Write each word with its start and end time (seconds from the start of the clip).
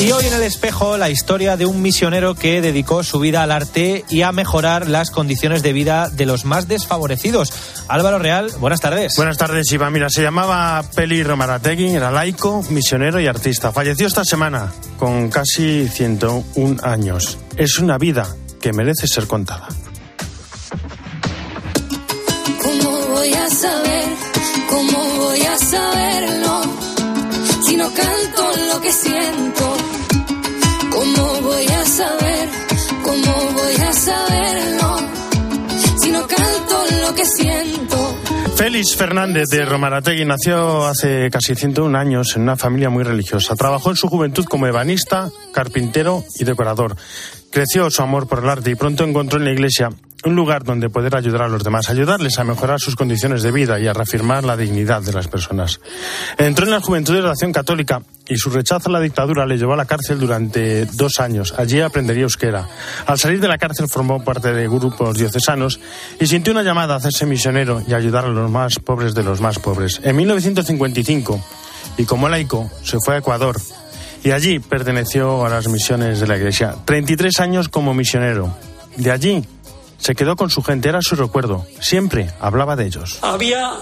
Y 0.00 0.12
hoy 0.12 0.24
en 0.24 0.32
el 0.32 0.42
espejo 0.42 0.96
la 0.96 1.10
historia 1.10 1.58
de 1.58 1.66
un 1.66 1.82
misionero 1.82 2.34
que 2.34 2.62
dedicó 2.62 3.04
su 3.04 3.20
vida 3.20 3.42
al 3.42 3.52
arte 3.52 4.02
y 4.08 4.22
a 4.22 4.32
mejorar 4.32 4.88
las 4.88 5.10
condiciones 5.10 5.62
de 5.62 5.74
vida 5.74 6.08
de 6.08 6.24
los 6.24 6.46
más 6.46 6.68
desfavorecidos. 6.68 7.52
Álvaro 7.86 8.18
Real, 8.18 8.50
buenas 8.60 8.80
tardes. 8.80 9.12
Buenas 9.16 9.36
tardes, 9.36 9.70
Iván. 9.70 9.92
Mira, 9.92 10.08
se 10.08 10.22
llamaba 10.22 10.82
Peli 10.94 11.22
Romarategui, 11.22 11.88
era 11.88 12.10
laico, 12.10 12.64
misionero 12.70 13.20
y 13.20 13.26
artista. 13.26 13.72
Falleció 13.72 14.06
esta 14.06 14.24
semana 14.24 14.72
con 14.98 15.28
casi 15.28 15.86
101 15.86 16.78
años. 16.82 17.36
Es 17.58 17.78
una 17.78 17.98
vida 17.98 18.26
que 18.58 18.72
merece 18.72 19.06
ser 19.06 19.26
contada. 19.26 19.68
¿Cómo 22.62 22.90
voy 23.08 23.34
a 23.34 23.50
saber? 23.50 24.08
¿Cómo 24.70 24.98
voy 25.18 25.42
a 25.42 25.58
saberlo? 25.58 26.79
Si. 37.24 37.46
Félix 38.56 38.96
Fernández 38.96 39.48
de 39.50 39.64
Romarategui 39.64 40.24
nació 40.24 40.84
hace 40.86 41.30
casi 41.30 41.54
101 41.54 41.96
años 41.96 42.36
en 42.36 42.42
una 42.42 42.56
familia 42.56 42.90
muy 42.90 43.04
religiosa. 43.04 43.54
Trabajó 43.54 43.90
en 43.90 43.96
su 43.96 44.08
juventud 44.08 44.44
como 44.44 44.66
ebanista, 44.66 45.30
carpintero 45.52 46.24
y 46.38 46.44
decorador. 46.44 46.96
Creció 47.50 47.90
su 47.90 48.02
amor 48.02 48.26
por 48.28 48.40
el 48.40 48.50
arte 48.50 48.70
y 48.70 48.74
pronto 48.74 49.04
encontró 49.04 49.38
en 49.38 49.44
la 49.44 49.52
iglesia 49.52 49.90
un 50.24 50.36
lugar 50.36 50.64
donde 50.64 50.90
poder 50.90 51.16
ayudar 51.16 51.42
a 51.42 51.48
los 51.48 51.64
demás, 51.64 51.88
ayudarles 51.88 52.38
a 52.38 52.44
mejorar 52.44 52.80
sus 52.80 52.96
condiciones 52.96 53.42
de 53.42 53.52
vida 53.52 53.78
y 53.80 53.86
a 53.86 53.92
reafirmar 53.92 54.44
la 54.44 54.56
dignidad 54.56 55.02
de 55.02 55.12
las 55.12 55.28
personas. 55.28 55.80
Entró 56.36 56.66
en 56.66 56.72
la 56.72 56.80
Juventud 56.80 57.14
de 57.14 57.20
Oración 57.20 57.52
Católica 57.52 58.02
y 58.28 58.36
su 58.36 58.50
rechazo 58.50 58.88
a 58.88 58.92
la 58.92 59.00
dictadura 59.00 59.46
le 59.46 59.56
llevó 59.56 59.72
a 59.72 59.76
la 59.76 59.86
cárcel 59.86 60.18
durante 60.18 60.84
dos 60.86 61.20
años. 61.20 61.54
Allí 61.56 61.80
aprendería 61.80 62.24
euskera. 62.24 62.68
Al 63.06 63.18
salir 63.18 63.40
de 63.40 63.48
la 63.48 63.58
cárcel 63.58 63.88
formó 63.88 64.22
parte 64.22 64.52
de 64.52 64.68
grupos 64.68 65.16
diocesanos 65.16 65.80
y 66.20 66.26
sintió 66.26 66.52
una 66.52 66.62
llamada 66.62 66.94
a 66.94 66.96
hacerse 66.98 67.26
misionero 67.26 67.82
y 67.86 67.94
ayudar 67.94 68.26
a 68.26 68.28
los 68.28 68.50
más 68.50 68.78
pobres 68.78 69.14
de 69.14 69.22
los 69.22 69.40
más 69.40 69.58
pobres. 69.58 70.00
En 70.04 70.16
1955, 70.16 71.42
y 71.96 72.04
como 72.04 72.28
laico, 72.28 72.70
se 72.82 72.98
fue 73.04 73.14
a 73.14 73.18
Ecuador 73.18 73.56
y 74.22 74.32
allí 74.32 74.58
perteneció 74.58 75.44
a 75.44 75.48
las 75.48 75.68
misiones 75.68 76.20
de 76.20 76.26
la 76.26 76.36
Iglesia. 76.36 76.76
33 76.84 77.40
años 77.40 77.68
como 77.68 77.94
misionero. 77.94 78.54
De 78.96 79.10
allí 79.10 79.44
se 80.00 80.14
quedó 80.14 80.36
con 80.36 80.50
su 80.50 80.62
gente, 80.62 80.88
era 80.88 81.00
su 81.02 81.14
recuerdo. 81.14 81.66
Siempre 81.80 82.32
hablaba 82.40 82.76
de 82.76 82.86
ellos. 82.86 83.18
Había 83.22 83.74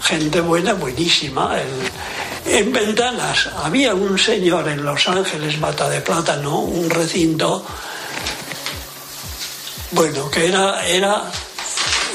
gente 0.00 0.40
buena, 0.40 0.74
buenísima. 0.74 1.56
En, 1.60 2.54
en 2.54 2.72
ventanas 2.72 3.48
había 3.64 3.94
un 3.94 4.18
señor 4.18 4.68
en 4.68 4.84
Los 4.84 5.08
Ángeles, 5.08 5.58
Mata 5.58 5.88
de 5.88 6.00
Plátano, 6.00 6.60
un 6.60 6.88
recinto, 6.88 7.64
bueno, 9.92 10.30
que 10.30 10.46
era, 10.46 10.86
era 10.86 11.24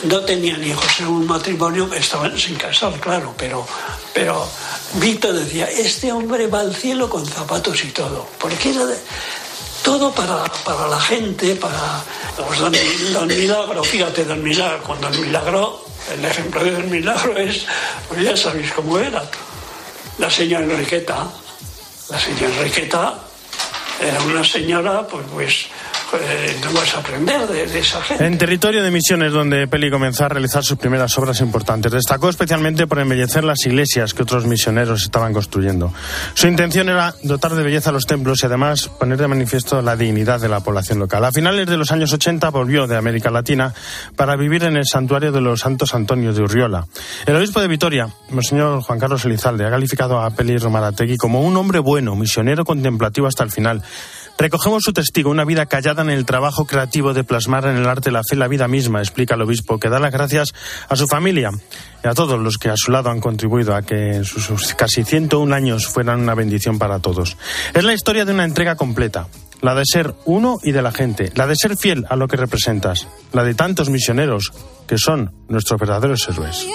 no 0.03 0.19
tenían 0.21 0.63
hijos, 0.63 0.85
era 0.99 1.09
un 1.09 1.25
matrimonio, 1.25 1.89
estaban 1.93 2.37
sin 2.37 2.55
casar, 2.55 2.99
claro, 2.99 3.33
pero, 3.37 3.65
pero 4.13 4.47
Víctor 4.95 5.33
decía, 5.33 5.65
este 5.65 6.11
hombre 6.11 6.47
va 6.47 6.59
al 6.59 6.75
cielo 6.75 7.09
con 7.09 7.25
zapatos 7.25 7.83
y 7.83 7.91
todo, 7.91 8.27
porque 8.39 8.71
era 8.71 8.85
todo 9.83 10.11
para, 10.11 10.43
para 10.63 10.87
la 10.87 10.99
gente, 10.99 11.55
para 11.55 12.03
pues, 12.47 12.59
don, 12.59 13.27
Milagro, 13.27 13.83
fíjate, 13.83 14.23
don 14.25 14.41
Milagro, 14.41 14.81
con 14.83 14.99
don 15.01 15.21
Milagro, 15.21 15.85
el 16.11 16.23
ejemplo 16.25 16.63
de 16.63 16.71
don 16.71 16.89
Milagro 16.89 17.37
es, 17.37 17.65
pues 18.07 18.21
ya 18.21 18.35
sabéis 18.35 18.71
cómo 18.71 18.97
era, 18.97 19.23
la 20.17 20.29
señora 20.29 20.63
Enriqueta, 20.63 21.27
la 22.09 22.19
señora 22.19 22.55
Enriqueta 22.55 23.19
era 24.01 24.21
una 24.21 24.43
señora, 24.43 25.05
pues, 25.07 25.25
pues 25.31 25.65
eh. 26.21 26.53
En 28.19 28.37
territorio 28.37 28.83
de 28.83 28.91
Misiones, 28.91 29.31
donde 29.31 29.67
Peli 29.67 29.89
comenzó 29.89 30.25
a 30.25 30.29
realizar 30.29 30.63
sus 30.63 30.77
primeras 30.77 31.17
obras 31.17 31.41
importantes, 31.41 31.91
destacó 31.91 32.29
especialmente 32.29 32.87
por 32.87 32.99
embellecer 32.99 33.43
las 33.43 33.65
iglesias 33.65 34.13
que 34.13 34.23
otros 34.23 34.45
misioneros 34.45 35.03
estaban 35.03 35.33
construyendo. 35.33 35.93
Su 36.33 36.47
intención 36.47 36.89
era 36.89 37.13
dotar 37.23 37.55
de 37.55 37.63
belleza 37.63 37.89
a 37.89 37.93
los 37.93 38.05
templos 38.05 38.39
y 38.43 38.45
además 38.45 38.89
poner 38.89 39.17
de 39.17 39.27
manifiesto 39.27 39.81
la 39.81 39.95
dignidad 39.95 40.39
de 40.39 40.49
la 40.49 40.59
población 40.59 40.99
local. 40.99 41.25
A 41.25 41.31
finales 41.31 41.67
de 41.67 41.77
los 41.77 41.91
años 41.91 42.13
80 42.13 42.49
volvió 42.49 42.87
de 42.87 42.97
América 42.97 43.31
Latina 43.31 43.73
para 44.15 44.35
vivir 44.35 44.63
en 44.63 44.77
el 44.77 44.85
santuario 44.85 45.31
de 45.31 45.41
los 45.41 45.61
Santos 45.61 45.93
Antonios 45.93 46.35
de 46.35 46.43
Urriola. 46.43 46.85
El 47.25 47.35
obispo 47.35 47.61
de 47.61 47.67
Vitoria, 47.67 48.09
Monseñor 48.29 48.81
Juan 48.81 48.99
Carlos 48.99 49.25
Elizalde, 49.25 49.65
ha 49.65 49.69
calificado 49.69 50.21
a 50.21 50.29
Peli 50.31 50.57
Romarategui 50.57 51.17
como 51.17 51.41
un 51.41 51.55
hombre 51.57 51.79
bueno, 51.79 52.15
misionero 52.15 52.65
contemplativo 52.65 53.27
hasta 53.27 53.43
el 53.43 53.51
final. 53.51 53.81
Recogemos 54.37 54.83
su 54.83 54.93
testigo, 54.93 55.29
una 55.29 55.45
vida 55.45 55.67
callada 55.67 56.01
en 56.01 56.09
el 56.09 56.25
trabajo 56.25 56.65
creativo 56.65 57.13
de 57.13 57.23
plasmar 57.23 57.65
en 57.65 57.77
el 57.77 57.87
arte 57.87 58.11
la 58.11 58.23
fe, 58.27 58.35
la 58.35 58.47
vida 58.47 58.67
misma, 58.67 58.99
explica 58.99 59.35
el 59.35 59.41
obispo, 59.41 59.79
que 59.79 59.89
da 59.89 59.99
las 59.99 60.11
gracias 60.11 60.53
a 60.89 60.95
su 60.95 61.07
familia 61.07 61.51
y 62.03 62.07
a 62.07 62.13
todos 62.13 62.39
los 62.39 62.57
que 62.57 62.69
a 62.69 62.75
su 62.75 62.91
lado 62.91 63.09
han 63.09 63.21
contribuido 63.21 63.75
a 63.75 63.83
que 63.83 64.23
sus, 64.23 64.73
casi 64.73 65.03
101 65.03 65.55
años 65.55 65.87
fueran 65.87 66.21
una 66.21 66.35
bendición 66.35 66.79
para 66.79 66.99
todos. 66.99 67.37
Es 67.73 67.83
la 67.83 67.93
historia 67.93 68.25
de 68.25 68.33
una 68.33 68.43
entrega 68.43 68.75
completa, 68.75 69.27
la 69.61 69.75
de 69.75 69.83
ser 69.85 70.13
uno 70.25 70.59
y 70.63 70.71
de 70.71 70.81
la 70.81 70.91
gente, 70.91 71.31
la 71.35 71.47
de 71.47 71.55
ser 71.55 71.77
fiel 71.77 72.05
a 72.09 72.15
lo 72.15 72.27
que 72.27 72.35
representas, 72.35 73.07
la 73.31 73.43
de 73.43 73.53
tantos 73.53 73.89
misioneros 73.89 74.51
que 74.87 74.97
son 74.97 75.31
nuestros 75.47 75.79
verdaderos 75.79 76.27
héroes. 76.27 76.67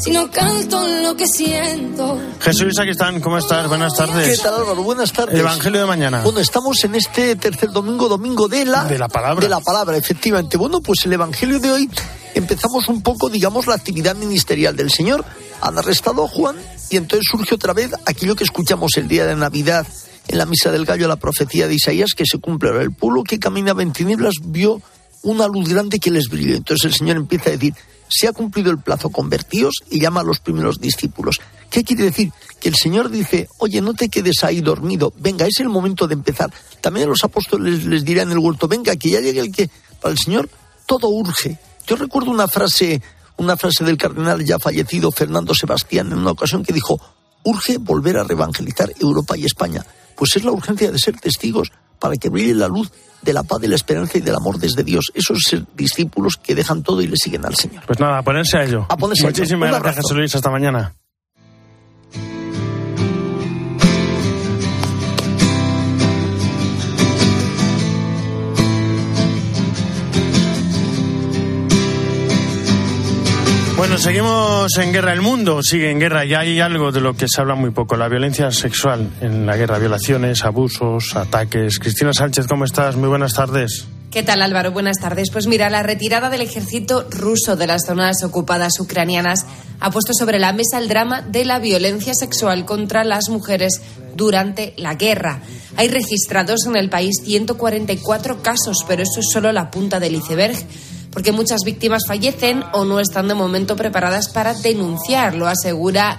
Si 0.00 0.10
no 0.12 0.30
canto 0.30 0.86
lo 1.02 1.14
que 1.14 1.26
siento. 1.26 2.18
Jesús, 2.40 2.78
aquí 2.78 2.90
están, 2.90 3.20
¿cómo 3.20 3.36
estás? 3.36 3.68
Buenas 3.68 3.92
¿Qué 3.92 3.98
tardes. 3.98 4.42
tal 4.42 4.54
Álvaro? 4.54 4.82
Buenas 4.82 5.12
tardes. 5.12 5.38
Evangelio 5.38 5.80
de 5.80 5.86
mañana. 5.86 6.22
Bueno, 6.22 6.40
estamos 6.40 6.82
en 6.84 6.94
este 6.94 7.36
tercer 7.36 7.70
domingo, 7.70 8.08
domingo 8.08 8.48
de 8.48 8.64
la... 8.64 8.84
De 8.84 8.98
la 8.98 9.08
palabra. 9.08 9.42
De 9.42 9.50
la 9.50 9.60
palabra, 9.60 9.98
efectivamente. 9.98 10.56
Bueno, 10.56 10.80
pues 10.80 11.00
el 11.04 11.12
Evangelio 11.12 11.60
de 11.60 11.70
hoy 11.70 11.90
empezamos 12.34 12.88
un 12.88 13.02
poco, 13.02 13.28
digamos, 13.28 13.66
la 13.66 13.74
actividad 13.74 14.16
ministerial 14.16 14.74
del 14.74 14.90
Señor. 14.90 15.22
Han 15.60 15.78
arrestado 15.78 16.24
a 16.24 16.28
Juan 16.28 16.56
y 16.88 16.96
entonces 16.96 17.26
surge 17.30 17.54
otra 17.54 17.74
vez 17.74 17.90
aquello 18.06 18.34
que 18.34 18.44
escuchamos 18.44 18.92
el 18.96 19.06
día 19.06 19.26
de 19.26 19.36
Navidad 19.36 19.86
en 20.28 20.38
la 20.38 20.46
Misa 20.46 20.72
del 20.72 20.86
Gallo, 20.86 21.08
la 21.08 21.16
profecía 21.16 21.68
de 21.68 21.74
Isaías, 21.74 22.12
que 22.16 22.24
se 22.24 22.38
cumple 22.38 22.70
ahora. 22.70 22.82
El 22.82 22.92
pueblo 22.92 23.22
que 23.22 23.38
caminaba 23.38 23.82
en 23.82 23.92
tinieblas 23.92 24.34
vio 24.42 24.80
una 25.22 25.46
luz 25.46 25.68
grande 25.68 25.98
que 25.98 26.10
les 26.10 26.28
brilló. 26.30 26.56
Entonces 26.56 26.86
el 26.86 26.94
Señor 26.94 27.18
empieza 27.18 27.50
a 27.50 27.52
decir, 27.52 27.74
se 28.10 28.28
ha 28.28 28.32
cumplido 28.32 28.70
el 28.70 28.78
plazo, 28.78 29.10
convertíos 29.10 29.76
y 29.88 30.00
llama 30.00 30.20
a 30.20 30.24
los 30.24 30.40
primeros 30.40 30.80
discípulos. 30.80 31.40
¿Qué 31.70 31.84
quiere 31.84 32.04
decir? 32.04 32.32
Que 32.60 32.68
el 32.68 32.74
Señor 32.74 33.08
dice, 33.10 33.48
oye, 33.58 33.80
no 33.80 33.94
te 33.94 34.08
quedes 34.08 34.42
ahí 34.42 34.60
dormido, 34.60 35.12
venga, 35.16 35.46
es 35.46 35.60
el 35.60 35.68
momento 35.68 36.08
de 36.08 36.14
empezar. 36.14 36.52
También 36.80 37.06
a 37.06 37.10
los 37.10 37.22
apóstoles 37.22 37.86
les 37.86 38.04
dirá 38.04 38.22
en 38.22 38.32
el 38.32 38.38
huerto, 38.38 38.66
venga, 38.66 38.96
que 38.96 39.10
ya 39.10 39.20
llegue 39.20 39.40
el 39.40 39.52
que, 39.52 39.70
para 40.00 40.12
el 40.12 40.18
Señor, 40.18 40.50
todo 40.86 41.08
urge. 41.08 41.58
Yo 41.86 41.96
recuerdo 41.96 42.30
una 42.30 42.48
frase, 42.48 43.00
una 43.36 43.56
frase 43.56 43.84
del 43.84 43.96
cardenal 43.96 44.44
ya 44.44 44.58
fallecido 44.58 45.12
Fernando 45.12 45.54
Sebastián 45.54 46.08
en 46.08 46.18
una 46.18 46.32
ocasión 46.32 46.64
que 46.64 46.72
dijo, 46.72 47.00
urge 47.44 47.78
volver 47.78 48.18
a 48.18 48.24
reevangelizar 48.24 48.92
Europa 49.00 49.36
y 49.36 49.44
España. 49.44 49.86
Pues 50.16 50.36
es 50.36 50.44
la 50.44 50.52
urgencia 50.52 50.90
de 50.90 50.98
ser 50.98 51.18
testigos 51.18 51.70
para 52.00 52.16
que 52.16 52.28
brille 52.28 52.54
la 52.54 52.66
luz 52.66 52.90
de 53.22 53.32
la 53.32 53.42
paz, 53.42 53.60
de 53.60 53.68
la 53.68 53.76
esperanza 53.76 54.18
y 54.18 54.22
del 54.22 54.34
amor 54.34 54.58
desde 54.58 54.82
Dios. 54.82 55.12
Esos 55.14 55.38
discípulos 55.76 56.36
que 56.36 56.54
dejan 56.54 56.82
todo 56.82 57.02
y 57.02 57.06
le 57.06 57.16
siguen 57.16 57.44
al 57.44 57.54
Señor. 57.54 57.84
Pues 57.86 58.00
nada, 58.00 58.18
a 58.18 58.22
ponerse 58.22 58.58
a 58.58 58.64
ello. 58.64 58.86
A 58.88 58.96
ponerse 58.96 59.26
a 59.26 59.28
ello. 59.28 59.38
Muchísimas 59.38 59.70
gracias. 59.70 59.96
Jesús 59.96 60.16
Luis. 60.16 60.34
Hasta 60.34 60.50
mañana. 60.50 60.94
Bueno, 73.80 73.96
seguimos 73.96 74.76
en 74.76 74.92
guerra. 74.92 75.14
El 75.14 75.22
mundo 75.22 75.62
sigue 75.62 75.90
en 75.90 75.98
guerra 75.98 76.26
y 76.26 76.34
hay 76.34 76.60
algo 76.60 76.92
de 76.92 77.00
lo 77.00 77.14
que 77.14 77.26
se 77.26 77.40
habla 77.40 77.54
muy 77.54 77.70
poco, 77.70 77.96
la 77.96 78.08
violencia 78.08 78.52
sexual 78.52 79.10
en 79.22 79.46
la 79.46 79.56
guerra, 79.56 79.78
violaciones, 79.78 80.44
abusos, 80.44 81.16
ataques. 81.16 81.78
Cristina 81.78 82.12
Sánchez, 82.12 82.46
¿cómo 82.46 82.66
estás? 82.66 82.96
Muy 82.96 83.08
buenas 83.08 83.32
tardes. 83.32 83.86
¿Qué 84.10 84.22
tal 84.22 84.42
Álvaro? 84.42 84.72
Buenas 84.72 84.98
tardes. 84.98 85.30
Pues 85.30 85.46
mira, 85.46 85.70
la 85.70 85.82
retirada 85.82 86.28
del 86.28 86.42
ejército 86.42 87.06
ruso 87.08 87.56
de 87.56 87.68
las 87.68 87.86
zonas 87.86 88.22
ocupadas 88.22 88.78
ucranianas 88.80 89.46
ha 89.80 89.90
puesto 89.90 90.12
sobre 90.12 90.38
la 90.38 90.52
mesa 90.52 90.76
el 90.76 90.88
drama 90.88 91.22
de 91.22 91.46
la 91.46 91.58
violencia 91.58 92.12
sexual 92.12 92.66
contra 92.66 93.02
las 93.02 93.30
mujeres 93.30 93.80
durante 94.14 94.74
la 94.76 94.96
guerra. 94.96 95.40
Hay 95.76 95.88
registrados 95.88 96.66
en 96.66 96.76
el 96.76 96.90
país 96.90 97.14
144 97.24 98.42
casos, 98.42 98.84
pero 98.86 99.04
eso 99.04 99.20
es 99.20 99.26
solo 99.32 99.52
la 99.52 99.70
punta 99.70 99.98
del 100.00 100.16
iceberg 100.16 100.58
porque 101.12 101.32
muchas 101.32 101.60
víctimas 101.64 102.02
fallecen 102.06 102.62
o 102.72 102.84
no 102.84 103.00
están 103.00 103.28
de 103.28 103.34
momento 103.34 103.76
preparadas 103.76 104.28
para 104.28 104.54
denunciar, 104.54 105.34
lo 105.34 105.46
asegura 105.46 106.18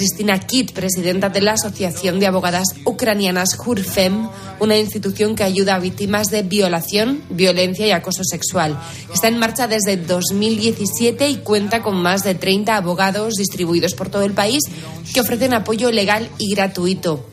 Cristina 0.00 0.40
Kitt, 0.40 0.72
presidenta 0.72 1.28
de 1.28 1.42
la 1.42 1.52
Asociación 1.52 2.20
de 2.20 2.26
Abogadas 2.26 2.68
Ucranianas 2.86 3.54
Jurfem, 3.54 4.28
una 4.58 4.78
institución 4.78 5.34
que 5.34 5.42
ayuda 5.42 5.74
a 5.74 5.78
víctimas 5.78 6.28
de 6.28 6.42
violación, 6.42 7.22
violencia 7.28 7.86
y 7.86 7.90
acoso 7.90 8.24
sexual. 8.24 8.80
Está 9.12 9.28
en 9.28 9.38
marcha 9.38 9.66
desde 9.66 9.98
2017 9.98 11.28
y 11.28 11.36
cuenta 11.36 11.82
con 11.82 12.00
más 12.00 12.22
de 12.22 12.34
30 12.34 12.76
abogados 12.76 13.34
distribuidos 13.34 13.94
por 13.94 14.08
todo 14.08 14.22
el 14.22 14.32
país 14.32 14.62
que 15.12 15.20
ofrecen 15.20 15.52
apoyo 15.52 15.90
legal 15.92 16.30
y 16.38 16.54
gratuito 16.54 17.26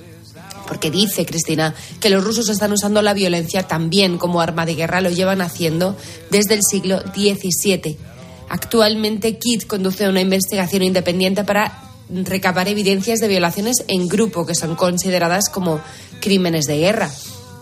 porque 0.68 0.92
dice 0.92 1.26
Cristina 1.26 1.74
que 2.00 2.10
los 2.10 2.24
rusos 2.24 2.50
están 2.50 2.72
usando 2.72 3.02
la 3.02 3.14
violencia 3.14 3.64
también 3.64 4.18
como 4.18 4.42
arma 4.42 4.66
de 4.66 4.76
guerra, 4.76 5.02
lo 5.02 5.10
llevan 5.10 5.42
haciendo 5.42 5.98
desde 6.30 6.54
el 6.54 6.62
siglo 6.70 7.00
XVII. 7.00 7.98
Actualmente 8.50 9.38
Kidd 9.38 9.64
conduce 9.64 10.08
una 10.08 10.22
investigación 10.22 10.84
independiente 10.84 11.44
para 11.44 11.84
recabar 12.10 12.68
evidencias 12.68 13.20
de 13.20 13.28
violaciones 13.28 13.84
en 13.88 14.08
grupo 14.08 14.46
que 14.46 14.56
son 14.56 14.76
consideradas 14.76 15.50
como 15.50 15.82
crímenes 16.22 16.66
de 16.66 16.78
guerra. 16.78 17.10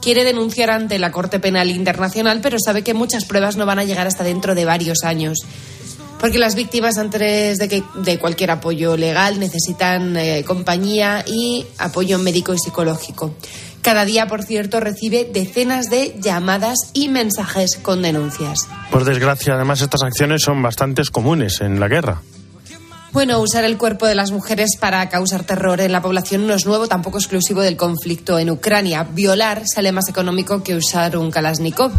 Quiere 0.02 0.24
denunciar 0.24 0.70
ante 0.70 1.00
la 1.00 1.12
Corte 1.12 1.40
Penal 1.40 1.72
Internacional, 1.72 2.40
pero 2.42 2.58
sabe 2.64 2.84
que 2.84 2.94
muchas 2.94 3.26
pruebas 3.26 3.58
no 3.58 3.66
van 3.66 3.80
a 3.80 3.84
llegar 3.84 4.06
hasta 4.06 4.24
dentro 4.24 4.54
de 4.54 4.66
varios 4.66 5.04
años. 5.04 5.40
Porque 6.20 6.40
las 6.40 6.56
víctimas, 6.56 6.98
antes 6.98 7.58
de, 7.58 7.68
que, 7.68 7.84
de 7.96 8.18
cualquier 8.18 8.52
apoyo 8.52 8.98
legal, 8.98 9.40
necesitan 9.40 10.16
eh, 10.18 10.44
compañía 10.46 11.24
y 11.28 11.66
apoyo 11.78 12.18
médico 12.18 12.54
y 12.54 12.58
psicológico. 12.58 13.36
Cada 13.82 14.06
día, 14.06 14.28
por 14.28 14.44
cierto, 14.44 14.80
recibe 14.80 15.30
decenas 15.32 15.92
de 15.92 16.16
llamadas 16.20 16.78
y 16.94 17.08
mensajes 17.10 17.76
con 17.76 18.02
denuncias. 18.02 18.68
Por 18.90 19.06
desgracia, 19.06 19.54
además, 19.54 19.82
estas 19.82 20.02
acciones 20.02 20.42
son 20.42 20.64
bastante 20.64 21.04
comunes 21.12 21.62
en 21.62 21.80
la 21.80 21.88
guerra. 21.88 22.22
Bueno, 23.12 23.40
usar 23.40 23.64
el 23.64 23.78
cuerpo 23.78 24.08
de 24.08 24.16
las 24.16 24.32
mujeres 24.32 24.72
para 24.78 25.08
causar 25.08 25.44
terror 25.46 25.80
en 25.80 25.92
la 25.92 26.02
población 26.02 26.48
no 26.48 26.54
es 26.54 26.66
nuevo, 26.66 26.88
tampoco 26.88 27.18
exclusivo 27.18 27.62
del 27.62 27.78
conflicto 27.78 28.40
en 28.40 28.50
Ucrania. 28.50 29.08
Violar 29.10 29.64
sale 29.74 29.92
más 29.92 30.10
económico 30.10 30.64
que 30.64 30.76
usar 30.76 31.16
un 31.16 31.32
Kalashnikov 31.32 31.92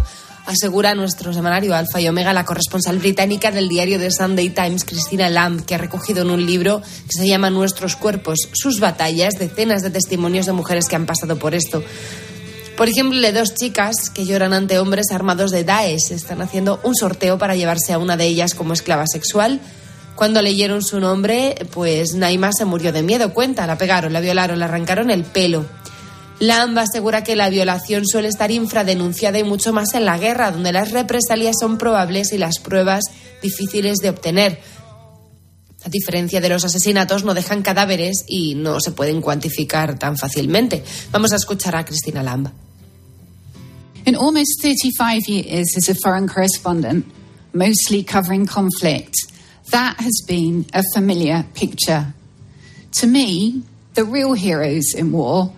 asegura 0.46 0.94
nuestro 0.94 1.32
semanario 1.32 1.75
Alfa 1.75 2.00
y 2.00 2.08
Omega 2.08 2.32
la 2.32 2.44
corresponsal 2.44 2.98
británica 2.98 3.50
del 3.50 3.69
diario 3.69 3.98
The 3.98 4.10
Sunday 4.10 4.50
Times, 4.50 4.84
Christina 4.84 5.28
Lamb, 5.28 5.64
que 5.64 5.75
ha 5.75 5.78
recogido 5.78 6.22
en 6.22 6.31
un 6.31 6.46
libro 6.46 6.81
que 6.81 7.19
se 7.19 7.26
llama 7.26 7.50
Nuestros 7.50 7.96
cuerpos, 7.96 8.38
sus 8.52 8.81
batallas, 8.81 9.34
decenas 9.38 9.82
de 9.82 9.90
testimonios 9.90 10.46
de 10.46 10.52
mujeres 10.52 10.87
que 10.88 10.96
han 10.96 11.06
pasado 11.06 11.37
por 11.38 11.54
esto. 11.54 11.82
Por 12.76 12.88
ejemplo, 12.88 13.19
de 13.20 13.32
dos 13.32 13.54
chicas 13.54 14.10
que 14.10 14.26
lloran 14.26 14.52
ante 14.52 14.78
hombres 14.78 15.06
armados 15.10 15.50
de 15.50 15.64
Daesh. 15.64 16.12
Están 16.12 16.43
haciendo 16.43 16.78
un 16.84 16.94
sorteo 16.94 17.38
para 17.38 17.56
llevarse 17.56 17.94
a 17.94 17.99
una 17.99 18.19
de 18.19 18.26
ellas 18.26 18.54
como 18.54 18.75
esclava 18.75 19.04
sexual. 19.10 19.60
Cuando 20.14 20.42
leyeron 20.42 20.82
su 20.82 21.00
nombre, 21.00 21.54
pues 21.72 22.14
Naima 22.14 22.50
se 22.52 22.66
murió 22.66 22.92
de 22.92 23.02
miedo. 23.02 23.32
Cuenta, 23.32 23.66
la 23.66 23.78
pegaron, 23.78 24.12
la 24.12 24.20
violaron, 24.20 24.58
le 24.58 24.66
arrancaron 24.66 25.10
el 25.10 25.25
pelo. 25.25 25.64
Lamb 26.38 26.78
asegura 26.78 27.24
que 27.24 27.36
la 27.36 27.48
violación 27.48 28.06
suele 28.06 28.28
estar 28.28 28.50
infradenunciada 28.50 29.38
y 29.38 29.44
mucho 29.44 29.72
más 29.72 29.94
en 29.94 30.04
la 30.04 30.18
guerra, 30.18 30.50
donde 30.50 30.72
las 30.72 30.90
represalias 30.90 31.56
son 31.58 31.78
probables 31.78 32.32
y 32.32 32.38
las 32.38 32.58
pruebas 32.58 33.04
difíciles 33.42 33.98
de 33.98 34.10
obtener. 34.10 34.60
A 35.84 35.88
diferencia 35.88 36.40
de 36.40 36.48
los 36.48 36.64
asesinatos, 36.64 37.24
no 37.24 37.32
dejan 37.32 37.62
cadáveres 37.62 38.24
y 38.26 38.54
no 38.54 38.80
se 38.80 38.90
pueden 38.90 39.20
cuantificar 39.20 39.98
tan 39.98 40.16
fácilmente. 40.18 40.84
Vamos 41.12 41.32
a 41.32 41.36
escuchar 41.36 41.76
a 41.76 41.84
Cristina 41.84 42.22
Lamb. 42.22 42.50
In 44.04 44.14
almost 44.14 44.60
35 44.62 45.28
years 45.28 45.76
as 45.76 45.88
a 45.88 45.94
foreign 45.94 46.28
correspondent, 46.28 47.06
mostly 47.52 48.04
covering 48.04 48.46
conflict, 48.46 49.14
That 49.70 49.96
has 49.98 50.22
been 50.26 50.66
a 50.72 50.82
familiar 50.94 51.44
picture. 51.54 52.14
To 53.00 53.06
me, 53.06 53.64
the 53.94 54.04
real 54.04 54.34
heroes 54.34 54.94
in 54.94 55.10
war 55.10 55.52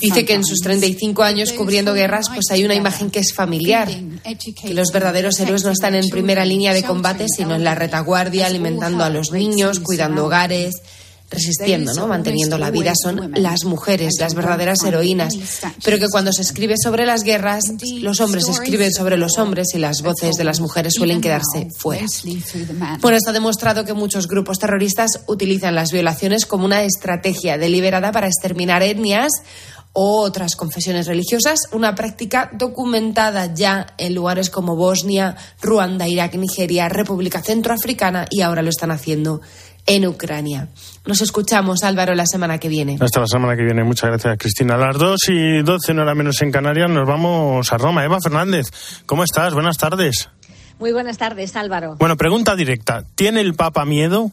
Dice 0.00 0.24
que 0.24 0.34
en 0.34 0.44
sus 0.44 0.58
35 0.60 1.22
años 1.22 1.52
cubriendo 1.52 1.94
guerras, 1.94 2.26
pues 2.34 2.50
hay 2.50 2.64
una 2.64 2.74
imagen 2.74 3.10
que 3.10 3.20
es 3.20 3.32
familiar, 3.32 3.88
que 3.88 4.74
los 4.74 4.90
verdaderos 4.92 5.38
héroes 5.38 5.64
no 5.64 5.70
están 5.70 5.94
en 5.94 6.08
primera 6.08 6.44
línea 6.44 6.74
de 6.74 6.82
combate, 6.82 7.26
sino 7.28 7.54
en 7.54 7.62
la 7.62 7.74
retaguardia, 7.74 8.46
alimentando 8.46 9.04
a 9.04 9.10
los 9.10 9.30
niños, 9.30 9.78
cuidando 9.80 10.26
hogares, 10.26 10.82
resistiendo, 11.30 11.94
¿no? 11.94 12.08
manteniendo 12.08 12.58
la 12.58 12.70
vida, 12.70 12.92
son 13.00 13.32
las 13.36 13.64
mujeres, 13.64 14.14
las 14.18 14.34
verdaderas 14.34 14.82
heroínas. 14.82 15.34
Pero 15.84 15.98
que 15.98 16.08
cuando 16.10 16.32
se 16.32 16.42
escribe 16.42 16.74
sobre 16.82 17.06
las 17.06 17.22
guerras, 17.22 17.62
los 18.00 18.20
hombres 18.20 18.48
escriben 18.48 18.92
sobre 18.92 19.16
los 19.16 19.38
hombres 19.38 19.68
y 19.74 19.78
las 19.78 20.02
voces 20.02 20.34
de 20.36 20.44
las 20.44 20.60
mujeres 20.60 20.94
suelen 20.96 21.20
quedarse 21.20 21.68
fuera. 21.76 22.06
Bueno, 23.00 23.16
está 23.16 23.32
demostrado 23.32 23.84
que 23.84 23.94
muchos 23.94 24.26
grupos 24.26 24.58
terroristas 24.58 25.20
utilizan 25.28 25.74
las 25.74 25.92
violaciones 25.92 26.46
como 26.46 26.64
una 26.64 26.82
estrategia 26.82 27.58
deliberada 27.58 28.12
para 28.12 28.26
exterminar 28.26 28.82
etnias 28.82 29.30
o 29.92 30.20
otras 30.20 30.54
confesiones 30.54 31.06
religiosas, 31.06 31.60
una 31.72 31.94
práctica 31.94 32.50
documentada 32.52 33.52
ya 33.52 33.88
en 33.98 34.14
lugares 34.14 34.48
como 34.48 34.76
Bosnia, 34.76 35.36
Ruanda, 35.60 36.06
Irak, 36.06 36.34
Nigeria, 36.34 36.88
República 36.88 37.42
Centroafricana 37.42 38.26
y 38.30 38.42
ahora 38.42 38.62
lo 38.62 38.70
están 38.70 38.92
haciendo 38.92 39.40
en 39.86 40.06
Ucrania. 40.06 40.68
Nos 41.06 41.20
escuchamos, 41.20 41.82
Álvaro, 41.82 42.14
la 42.14 42.26
semana 42.26 42.58
que 42.58 42.68
viene. 42.68 42.96
Hasta 43.00 43.20
la 43.20 43.26
semana 43.26 43.56
que 43.56 43.64
viene. 43.64 43.84
Muchas 43.84 44.10
gracias, 44.10 44.38
Cristina. 44.38 44.74
A 44.74 44.78
las 44.78 44.98
2 44.98 45.20
y 45.28 45.62
12, 45.62 45.94
no 45.94 46.02
era 46.02 46.14
menos 46.14 46.40
en 46.42 46.50
Canarias, 46.50 46.90
nos 46.90 47.06
vamos 47.06 47.72
a 47.72 47.78
Roma. 47.78 48.04
Eva 48.04 48.18
Fernández, 48.22 48.70
¿cómo 49.06 49.24
estás? 49.24 49.54
Buenas 49.54 49.76
tardes. 49.76 50.28
Muy 50.78 50.92
buenas 50.92 51.18
tardes, 51.18 51.56
Álvaro. 51.56 51.96
Bueno, 51.98 52.16
pregunta 52.16 52.56
directa. 52.56 53.04
¿Tiene 53.14 53.42
el 53.42 53.54
Papa 53.54 53.84
miedo? 53.84 54.32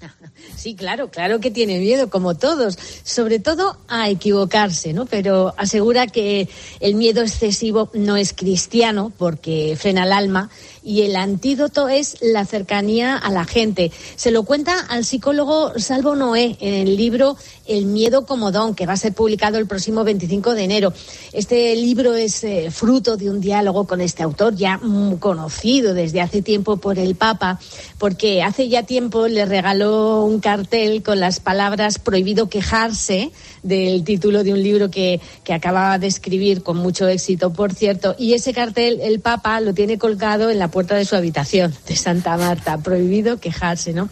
Sí, 0.56 0.74
claro, 0.74 1.10
claro 1.10 1.40
que 1.40 1.50
tiene 1.50 1.78
miedo, 1.78 2.08
como 2.08 2.36
todos, 2.36 2.78
sobre 3.02 3.38
todo 3.38 3.76
a 3.88 4.08
equivocarse, 4.08 4.92
¿no? 4.92 5.04
Pero 5.06 5.54
asegura 5.56 6.06
que 6.06 6.48
el 6.80 6.94
miedo 6.94 7.22
excesivo 7.22 7.90
no 7.92 8.16
es 8.16 8.32
cristiano 8.32 9.12
porque 9.18 9.76
frena 9.78 10.04
el 10.04 10.12
alma 10.12 10.50
y 10.82 11.02
el 11.02 11.16
antídoto 11.16 11.88
es 11.88 12.16
la 12.20 12.44
cercanía 12.44 13.16
a 13.16 13.30
la 13.30 13.44
gente. 13.44 13.90
Se 14.16 14.30
lo 14.30 14.44
cuenta 14.44 14.78
al 14.88 15.04
psicólogo 15.04 15.78
Salvo 15.78 16.14
Noé 16.14 16.56
en 16.60 16.74
el 16.74 16.96
libro 16.96 17.36
El 17.66 17.86
miedo 17.86 18.26
como 18.26 18.52
don, 18.52 18.74
que 18.74 18.86
va 18.86 18.92
a 18.92 18.98
ser 18.98 19.14
publicado 19.14 19.58
el 19.58 19.66
próximo 19.66 20.04
25 20.04 20.54
de 20.54 20.64
enero. 20.64 20.92
Este 21.32 21.74
libro 21.76 22.14
es 22.14 22.44
eh, 22.44 22.70
fruto 22.70 23.16
de 23.16 23.30
un 23.30 23.40
diálogo 23.40 23.86
con 23.86 24.00
este 24.00 24.22
autor 24.22 24.54
ya 24.54 24.80
conocido 25.20 25.94
desde 25.94 26.20
hace 26.20 26.42
tiempo 26.42 26.76
por 26.76 26.98
el 26.98 27.14
Papa, 27.14 27.58
porque 27.98 28.42
hace 28.42 28.68
ya 28.68 28.82
tiempo 28.82 29.26
le 29.26 29.46
regaló 29.46 29.83
un 29.84 30.40
cartel 30.40 31.02
con 31.02 31.20
las 31.20 31.40
palabras 31.40 31.98
prohibido 31.98 32.48
quejarse 32.48 33.30
del 33.62 34.04
título 34.04 34.44
de 34.44 34.52
un 34.52 34.62
libro 34.62 34.90
que, 34.90 35.20
que 35.44 35.52
acababa 35.52 35.98
de 35.98 36.06
escribir 36.06 36.62
con 36.62 36.76
mucho 36.76 37.08
éxito, 37.08 37.52
por 37.52 37.74
cierto, 37.74 38.14
y 38.18 38.34
ese 38.34 38.52
cartel 38.52 39.00
el 39.02 39.20
Papa 39.20 39.60
lo 39.60 39.74
tiene 39.74 39.98
colgado 39.98 40.50
en 40.50 40.58
la 40.58 40.68
puerta 40.68 40.94
de 40.94 41.04
su 41.04 41.16
habitación 41.16 41.74
de 41.86 41.96
Santa 41.96 42.36
Marta, 42.36 42.78
prohibido 42.78 43.38
quejarse, 43.38 43.92
¿no? 43.92 44.08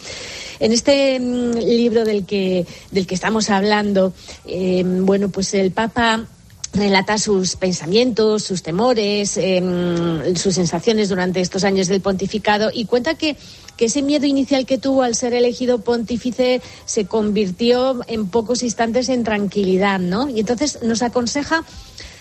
En 0.60 0.72
este 0.72 1.18
mm, 1.18 1.54
libro 1.58 2.04
del 2.04 2.24
que, 2.24 2.66
del 2.90 3.06
que 3.06 3.14
estamos 3.14 3.50
hablando, 3.50 4.12
em, 4.46 5.04
bueno, 5.04 5.28
pues 5.28 5.54
el 5.54 5.72
Papa 5.72 6.26
relata 6.72 7.18
sus 7.18 7.56
pensamientos, 7.56 8.42
sus 8.42 8.62
temores, 8.62 9.36
em, 9.36 10.34
sus 10.36 10.54
sensaciones 10.54 11.08
durante 11.08 11.40
estos 11.40 11.64
años 11.64 11.88
del 11.88 12.00
pontificado 12.00 12.70
y 12.72 12.86
cuenta 12.86 13.14
que, 13.14 13.36
ese 13.82 14.00
miedo 14.00 14.26
inicial 14.26 14.64
que 14.64 14.78
tuvo 14.78 15.02
al 15.02 15.16
ser 15.16 15.34
elegido 15.34 15.78
pontífice 15.78 16.62
se 16.84 17.06
convirtió 17.06 17.98
en 18.06 18.28
pocos 18.28 18.62
instantes 18.62 19.08
en 19.08 19.24
tranquilidad, 19.24 19.98
¿no? 19.98 20.28
Y 20.28 20.38
entonces 20.38 20.84
nos 20.84 21.02
aconseja 21.02 21.64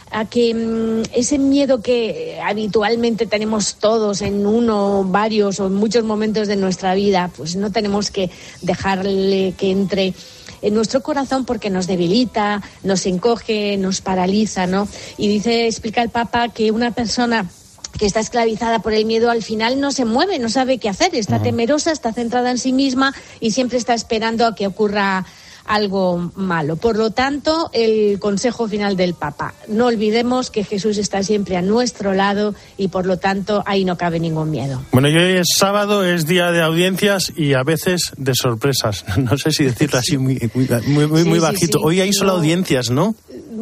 a 0.09 0.25
que 0.25 0.55
mm, 0.55 1.03
ese 1.13 1.37
miedo 1.37 1.83
que 1.83 2.39
habitualmente 2.43 3.27
tenemos 3.27 3.75
todos 3.75 4.23
en 4.23 4.47
uno, 4.47 5.05
varios 5.07 5.59
o 5.59 5.67
en 5.67 5.75
muchos 5.75 6.03
momentos 6.03 6.47
de 6.47 6.55
nuestra 6.55 6.95
vida, 6.95 7.29
pues 7.37 7.55
no 7.55 7.71
tenemos 7.71 8.09
que 8.09 8.31
dejarle 8.63 9.53
que 9.55 9.69
entre 9.69 10.15
en 10.61 10.73
nuestro 10.73 11.01
corazón 11.01 11.45
porque 11.45 11.69
nos 11.69 11.87
debilita, 11.87 12.61
nos 12.83 13.05
encoge, 13.05 13.77
nos 13.77 14.01
paraliza, 14.01 14.67
¿no? 14.67 14.87
Y 15.17 15.27
dice, 15.27 15.67
explica 15.67 16.01
el 16.01 16.09
Papa 16.09 16.49
que 16.49 16.71
una 16.71 16.91
persona 16.91 17.49
que 17.97 18.05
está 18.05 18.19
esclavizada 18.19 18.79
por 18.79 18.93
el 18.93 19.05
miedo 19.05 19.29
al 19.29 19.43
final 19.43 19.79
no 19.79 19.91
se 19.91 20.05
mueve, 20.05 20.39
no 20.39 20.49
sabe 20.49 20.77
qué 20.77 20.89
hacer, 20.89 21.13
está 21.15 21.41
temerosa, 21.41 21.91
está 21.91 22.13
centrada 22.13 22.51
en 22.51 22.57
sí 22.57 22.71
misma 22.71 23.13
y 23.39 23.51
siempre 23.51 23.77
está 23.77 23.93
esperando 23.93 24.45
a 24.45 24.55
que 24.55 24.67
ocurra 24.67 25.25
algo 25.65 26.31
malo. 26.35 26.75
Por 26.75 26.97
lo 26.97 27.11
tanto, 27.11 27.69
el 27.73 28.19
consejo 28.19 28.67
final 28.67 28.97
del 28.97 29.13
Papa, 29.13 29.53
no 29.67 29.87
olvidemos 29.87 30.51
que 30.51 30.63
Jesús 30.63 30.97
está 30.97 31.23
siempre 31.23 31.57
a 31.57 31.61
nuestro 31.61 32.13
lado 32.13 32.55
y 32.77 32.89
por 32.89 33.05
lo 33.05 33.17
tanto 33.17 33.63
ahí 33.65 33.85
no 33.85 33.97
cabe 33.97 34.19
ningún 34.19 34.51
miedo. 34.51 34.83
Bueno, 34.91 35.09
y 35.09 35.15
hoy 35.15 35.37
es 35.37 35.47
sábado, 35.55 36.03
es 36.03 36.25
día 36.25 36.51
de 36.51 36.61
audiencias 36.61 37.31
y 37.35 37.53
a 37.53 37.63
veces 37.63 38.11
de 38.17 38.33
sorpresas. 38.35 39.05
No 39.21 39.37
sé 39.37 39.51
si 39.51 39.63
decirlo 39.63 39.99
así 39.99 40.17
muy, 40.17 40.39
muy, 40.53 41.23
muy, 41.23 41.39
bajito. 41.39 41.79
hoy 41.79 42.01
hay 42.01 42.11
solo 42.11 42.31
audiencias, 42.31 42.89
¿no? 42.89 43.15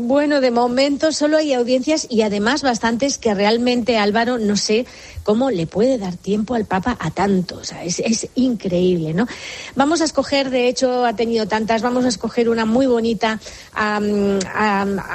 Bueno, 0.10 0.42
de 0.42 0.50
momento 0.50 1.12
solo 1.12 1.38
hay 1.38 1.54
audiencias 1.54 2.08
y 2.10 2.24
además 2.24 2.64
bastantes 2.64 3.20
que 3.20 3.36
realmente 3.36 4.00
Álvaro 4.00 4.40
no 4.40 4.58
sé 4.58 4.88
cómo 5.22 5.52
le 5.52 5.68
puede 5.68 6.00
dar 6.00 6.18
tiempo 6.18 6.56
al 6.56 6.66
Papa 6.66 6.98
a 7.00 7.12
tanto. 7.12 7.62
es, 7.62 8.28
increíble, 8.34 9.14
¿no? 9.14 9.28
Vamos 9.76 10.02
a 10.02 10.06
escoger, 10.06 10.50
de 10.50 10.68
hecho 10.68 11.06
ha 11.06 11.16
tenido 11.16 11.48
tantas, 11.48 11.84
vamos 11.84 12.06
a 12.06 12.08
escoger 12.08 12.50
una 12.50 12.66
muy 12.66 12.88
bonita 12.88 13.40
a, 13.76 14.00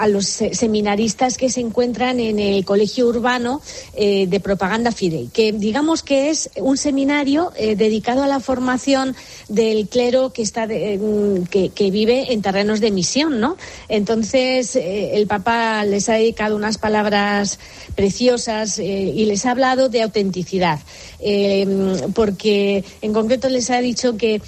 los 0.07 0.27
seminaristas 0.27 1.39
que 1.39 1.51
se 1.51 1.59
encuentran 1.61 2.21
en 2.21 2.39
el 2.39 2.65
Colegio 2.65 3.09
Urbano 3.09 3.63
eh, 3.97 4.29
de 4.29 4.39
Propaganda 4.39 4.93
Fidei, 4.93 5.27
que 5.33 5.51
digamos 5.51 6.05
que 6.05 6.31
es 6.31 6.51
un 6.55 6.77
seminario 6.77 7.51
eh, 7.57 7.75
dedicado 7.75 8.23
a 8.23 8.29
la 8.29 8.39
formación 8.39 9.17
del 9.49 9.89
clero 9.89 10.33
que, 10.33 10.43
está 10.43 10.67
mm, 10.69 11.47
que, 11.47 11.91
vive 11.91 12.33
en 12.33 12.43
terrenos 12.43 12.79
de 12.79 12.93
misión, 12.93 13.41
¿no? 13.41 13.57
Entonces, 13.89 14.77
eh, 14.85 15.17
el 15.17 15.27
Papa 15.27 15.83
les 15.85 16.11
ha 16.11 16.15
dedicado 16.15 16.57
unas 16.57 16.77
palabras 16.77 17.59
preciosas 17.95 18.79
y 18.79 19.25
les 19.25 19.47
ha 19.47 19.53
hablado 19.53 19.89
de 19.89 20.03
autenticidad, 20.03 20.79
em, 21.21 22.13
porque 22.13 22.85
en 23.01 23.15
concreto 23.15 23.49
les 23.49 23.71
ha 23.71 23.81
dicho 23.81 24.19
que, 24.19 24.43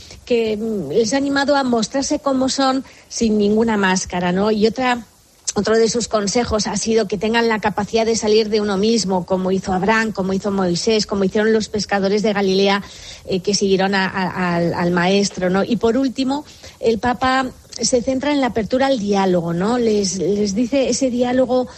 mm, 0.59 0.90
les 0.90 1.14
ha 1.14 1.16
animado 1.16 1.57
a 1.57 1.64
mostrarse 1.64 2.19
como 2.19 2.50
son 2.50 2.85
sin 3.09 3.38
ninguna 3.38 3.78
máscara, 3.78 4.31
¿no? 4.31 4.50
Y 4.50 4.66
otra 4.66 5.07
otro 5.55 5.78
de 5.78 5.88
sus 5.88 6.07
consejos 6.07 6.66
ha 6.66 6.76
sido 6.76 7.09
que 7.09 7.16
tengan 7.16 7.49
la 7.49 7.61
capacidad 7.61 8.05
de 8.05 8.14
salir 8.14 8.50
de 8.50 8.61
uno 8.61 8.76
mismo, 8.76 9.25
como 9.25 9.50
hizo 9.50 9.73
Abraham, 9.73 10.12
como 10.12 10.35
hizo 10.35 10.50
Moisés, 10.50 11.07
como 11.07 11.25
hicieron 11.25 11.55
los 11.55 11.71
pescadores 11.71 12.23
de 12.23 12.35
Galilea 12.35 12.83
eh, 13.25 13.40
que 13.40 13.55
siguieron 13.55 13.95
al, 13.95 14.75
al, 14.75 14.90
maestro, 14.90 15.49
¿no? 15.49 15.64
Y 15.64 15.76
por 15.76 15.97
último, 15.97 16.45
el 16.78 16.99
Papa 16.99 17.47
se 17.80 18.00
centra 18.00 18.33
en 18.33 18.40
la 18.40 18.49
apertura 18.49 18.87
al 18.87 18.99
diálogo, 18.99 19.52
¿no? 19.52 19.78
Les, 19.78 20.18
les 20.18 20.54
dice 20.54 20.88
ese 20.88 21.11
diálogo 21.11 21.68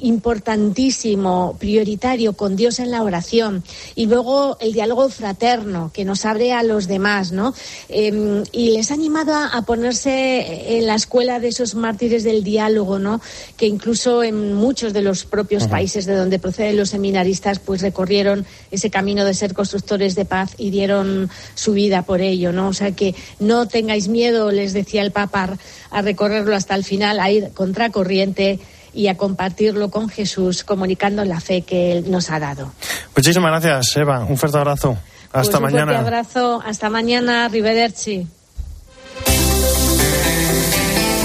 importantísimo, 0.00 1.56
prioritario, 1.58 2.34
con 2.34 2.54
Dios 2.54 2.78
en 2.78 2.90
la 2.90 3.02
oración. 3.02 3.64
Y 3.94 4.06
luego 4.06 4.56
el 4.60 4.72
diálogo 4.72 5.08
fraterno, 5.08 5.90
que 5.92 6.04
nos 6.04 6.24
abre 6.24 6.52
a 6.52 6.62
los 6.62 6.86
demás, 6.86 7.32
¿no? 7.32 7.54
Em, 7.88 8.44
y 8.52 8.70
les 8.70 8.90
ha 8.90 8.94
animado 8.94 9.34
a, 9.34 9.62
ponerse 9.62 10.78
en 10.78 10.86
la 10.86 10.94
escuela 10.94 11.40
de 11.40 11.48
esos 11.48 11.74
mártires 11.74 12.24
del 12.24 12.44
diálogo, 12.44 12.98
¿no? 12.98 13.20
Que 13.56 13.66
incluso 13.66 14.22
en 14.22 14.54
muchos 14.54 14.92
de 14.92 15.02
los 15.02 15.24
propios 15.24 15.66
países 15.66 16.06
de 16.06 16.14
donde 16.14 16.38
proceden 16.38 16.76
los 16.76 16.90
seminaristas, 16.90 17.58
pues 17.58 17.82
recorrieron 17.82 18.46
ese 18.70 18.90
camino 18.90 19.24
de 19.24 19.34
ser 19.34 19.54
constructores 19.54 20.14
de 20.14 20.24
paz 20.24 20.54
y 20.56 20.70
dieron 20.70 21.28
su 21.54 21.72
vida 21.72 22.02
por 22.02 22.20
ello, 22.20 22.52
¿no? 22.52 22.68
O 22.68 22.72
sea 22.72 22.92
que 22.92 23.14
no 23.40 23.66
tengáis 23.66 24.08
miedo, 24.08 24.52
les 24.52 24.72
decía 24.72 25.02
el 25.02 25.10
Papa, 25.10 25.47
a 25.90 26.02
recorrerlo 26.02 26.54
hasta 26.54 26.74
el 26.74 26.84
final, 26.84 27.20
a 27.20 27.30
ir 27.30 27.50
contracorriente 27.54 28.58
y 28.92 29.08
a 29.08 29.16
compartirlo 29.16 29.90
con 29.90 30.08
Jesús, 30.08 30.64
comunicando 30.64 31.24
la 31.24 31.40
fe 31.40 31.62
que 31.62 31.92
Él 31.92 32.10
nos 32.10 32.30
ha 32.30 32.38
dado. 32.38 32.72
Muchísimas 33.16 33.50
gracias, 33.50 33.96
Eva. 33.96 34.24
Un 34.24 34.36
fuerte 34.36 34.58
abrazo. 34.58 34.98
Hasta 35.32 35.60
pues 35.60 35.72
mañana. 35.72 35.92
Un 35.92 35.98
fuerte 35.98 36.16
abrazo. 36.16 36.62
Hasta 36.64 36.90
mañana. 36.90 37.48
Rivederci. 37.48 38.26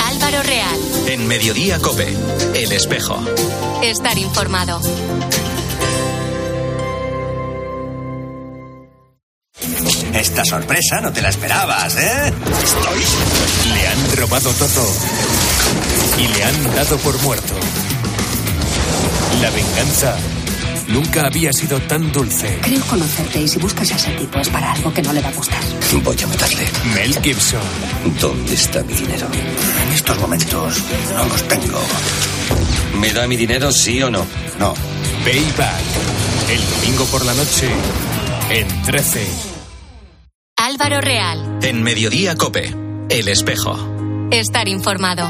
Álvaro 0.05 0.43
Real. 0.43 0.79
En 1.07 1.27
Mediodía 1.27 1.79
Cope. 1.79 2.07
El 2.53 2.71
espejo. 2.71 3.17
Estar 3.81 4.17
informado. 4.17 4.79
Esta 10.33 10.45
sorpresa 10.45 10.99
no 10.99 11.13
te 11.13 11.21
la 11.21 11.29
esperabas, 11.29 11.95
¿eh? 11.95 12.33
Estoy. 12.63 13.71
Le 13.71 13.87
han 13.87 14.17
robado 14.17 14.49
todo. 14.53 14.95
Y 16.17 16.27
le 16.27 16.43
han 16.43 16.75
dado 16.75 16.97
por 16.97 17.21
muerto. 17.21 17.53
La 19.43 19.51
venganza 19.51 20.17
nunca 20.87 21.27
había 21.27 21.53
sido 21.53 21.79
tan 21.81 22.11
dulce. 22.11 22.57
Creo 22.63 22.81
conocerte 22.85 23.41
y 23.41 23.47
si 23.47 23.59
buscas 23.59 23.91
a 23.91 23.95
ese 23.95 24.09
tipo 24.13 24.39
es 24.39 24.49
para 24.49 24.71
algo 24.73 24.91
que 24.91 25.03
no 25.03 25.13
le 25.13 25.21
va 25.21 25.29
a 25.29 25.33
gustar. 25.33 25.59
Voy 26.03 26.17
a 26.23 26.25
matarle. 26.25 26.65
Mel 26.95 27.15
Gibson. 27.21 27.61
¿Dónde 28.19 28.55
está 28.55 28.81
mi 28.81 28.93
dinero? 28.95 29.27
En 29.85 29.93
estos 29.93 30.17
momentos 30.17 30.81
no 31.15 31.25
los 31.25 31.47
tengo. 31.47 31.79
¿Me 32.99 33.13
da 33.13 33.27
mi 33.27 33.37
dinero, 33.37 33.71
sí 33.71 34.01
o 34.01 34.09
no? 34.09 34.25
No. 34.57 34.73
Payback. 35.23 36.49
El 36.49 36.69
domingo 36.71 37.05
por 37.05 37.23
la 37.23 37.35
noche. 37.35 37.69
En 38.49 38.81
13. 38.81 39.52
Álvaro 40.73 41.01
Real. 41.01 41.59
En 41.61 41.83
Mediodía 41.83 42.33
Cope, 42.35 42.75
El 43.07 43.27
Espejo. 43.27 43.77
Estar 44.31 44.67
informado. 44.67 45.29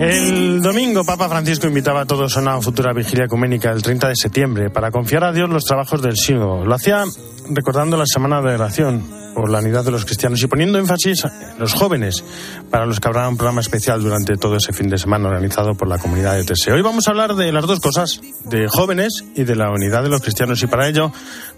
El 0.00 0.60
domingo 0.60 1.04
Papa 1.04 1.30
Francisco 1.30 1.66
invitaba 1.66 2.02
a 2.02 2.04
todos 2.04 2.36
a 2.36 2.40
una 2.40 2.60
futura 2.60 2.92
vigilia 2.92 3.24
ecuménica 3.24 3.70
el 3.70 3.80
30 3.80 4.08
de 4.08 4.16
septiembre 4.16 4.68
para 4.68 4.90
confiar 4.90 5.24
a 5.24 5.32
Dios 5.32 5.48
los 5.48 5.64
trabajos 5.64 6.02
del 6.02 6.16
sínodo. 6.16 6.62
Lo 6.62 6.74
hacía 6.74 7.04
recordando 7.48 7.96
la 7.96 8.06
semana 8.06 8.42
de 8.42 8.54
oración 8.54 9.20
por 9.34 9.50
la 9.50 9.60
unidad 9.60 9.84
de 9.84 9.90
los 9.90 10.04
cristianos 10.04 10.42
y 10.42 10.46
poniendo 10.46 10.78
énfasis 10.78 11.24
en 11.24 11.58
los 11.58 11.74
jóvenes, 11.74 12.24
para 12.70 12.86
los 12.86 13.00
que 13.00 13.08
habrá 13.08 13.28
un 13.28 13.36
programa 13.36 13.60
especial 13.60 14.02
durante 14.02 14.36
todo 14.36 14.56
ese 14.56 14.72
fin 14.72 14.88
de 14.88 14.98
semana 14.98 15.28
organizado 15.28 15.74
por 15.74 15.88
la 15.88 15.98
comunidad 15.98 16.34
de 16.34 16.44
TSE. 16.44 16.72
Hoy 16.72 16.82
vamos 16.82 17.06
a 17.06 17.10
hablar 17.10 17.34
de 17.34 17.52
las 17.52 17.66
dos 17.66 17.80
cosas, 17.80 18.20
de 18.44 18.68
jóvenes 18.68 19.24
y 19.34 19.44
de 19.44 19.56
la 19.56 19.70
unidad 19.70 20.02
de 20.02 20.08
los 20.08 20.20
cristianos, 20.20 20.62
y 20.62 20.66
para 20.66 20.88
ello 20.88 21.12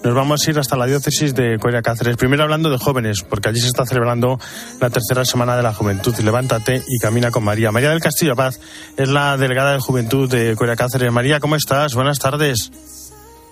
nos 0.04 0.14
vamos 0.14 0.46
a 0.46 0.50
ir 0.50 0.58
hasta 0.58 0.76
la 0.76 0.86
diócesis 0.86 1.34
de 1.34 1.58
Coria 1.58 1.82
Cáceres. 1.82 2.16
Primero 2.16 2.42
hablando 2.42 2.70
de 2.70 2.78
jóvenes, 2.78 3.22
porque 3.22 3.48
allí 3.48 3.60
se 3.60 3.68
está 3.68 3.86
celebrando 3.86 4.38
la 4.80 4.90
tercera 4.90 5.24
semana 5.24 5.56
de 5.56 5.62
la 5.62 5.72
juventud. 5.72 6.14
Levántate 6.18 6.82
y 6.86 6.98
camina 6.98 7.30
con 7.30 7.44
María. 7.44 7.72
María 7.72 7.90
del 7.90 8.00
Castillo 8.00 8.36
Paz 8.36 8.60
es 8.96 9.08
la 9.08 9.36
delegada 9.36 9.72
de 9.72 9.80
juventud 9.80 10.30
de 10.30 10.54
Coria 10.56 10.76
Cáceres. 10.76 11.12
María, 11.12 11.40
¿cómo 11.40 11.56
estás? 11.56 11.94
Buenas 11.94 12.18
tardes. 12.18 12.70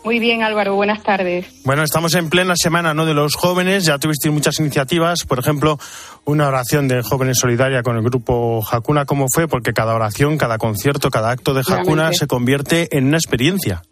Muy 0.03 0.19
bien, 0.19 0.43
Álvaro, 0.43 0.75
buenas 0.77 1.03
tardes. 1.03 1.47
Bueno, 1.65 1.83
estamos 1.83 2.15
en 2.15 2.31
plena 2.31 2.55
semana 2.57 2.95
¿no? 2.95 3.05
de 3.05 3.13
los 3.13 3.35
jóvenes, 3.35 3.85
ya 3.85 3.99
tuviste 3.99 4.31
muchas 4.31 4.59
iniciativas, 4.59 5.27
por 5.27 5.39
ejemplo, 5.39 5.79
una 6.25 6.49
oración 6.49 6.89
de 6.89 7.03
jóvenes 7.03 7.39
solidaria 7.39 7.83
con 7.83 7.97
el 7.97 8.03
grupo 8.03 8.63
Hakuna, 8.67 9.05
¿cómo 9.05 9.27
fue? 9.33 9.47
Porque 9.47 9.75
cada 9.75 9.95
oración, 9.95 10.39
cada 10.39 10.57
concierto, 10.57 11.11
cada 11.11 11.31
acto 11.31 11.53
de 11.53 11.63
Hakuna 11.69 12.15
se 12.15 12.27
convierte 12.27 12.89
en 12.97 13.09
una 13.09 13.19
experiencia. 13.19 13.83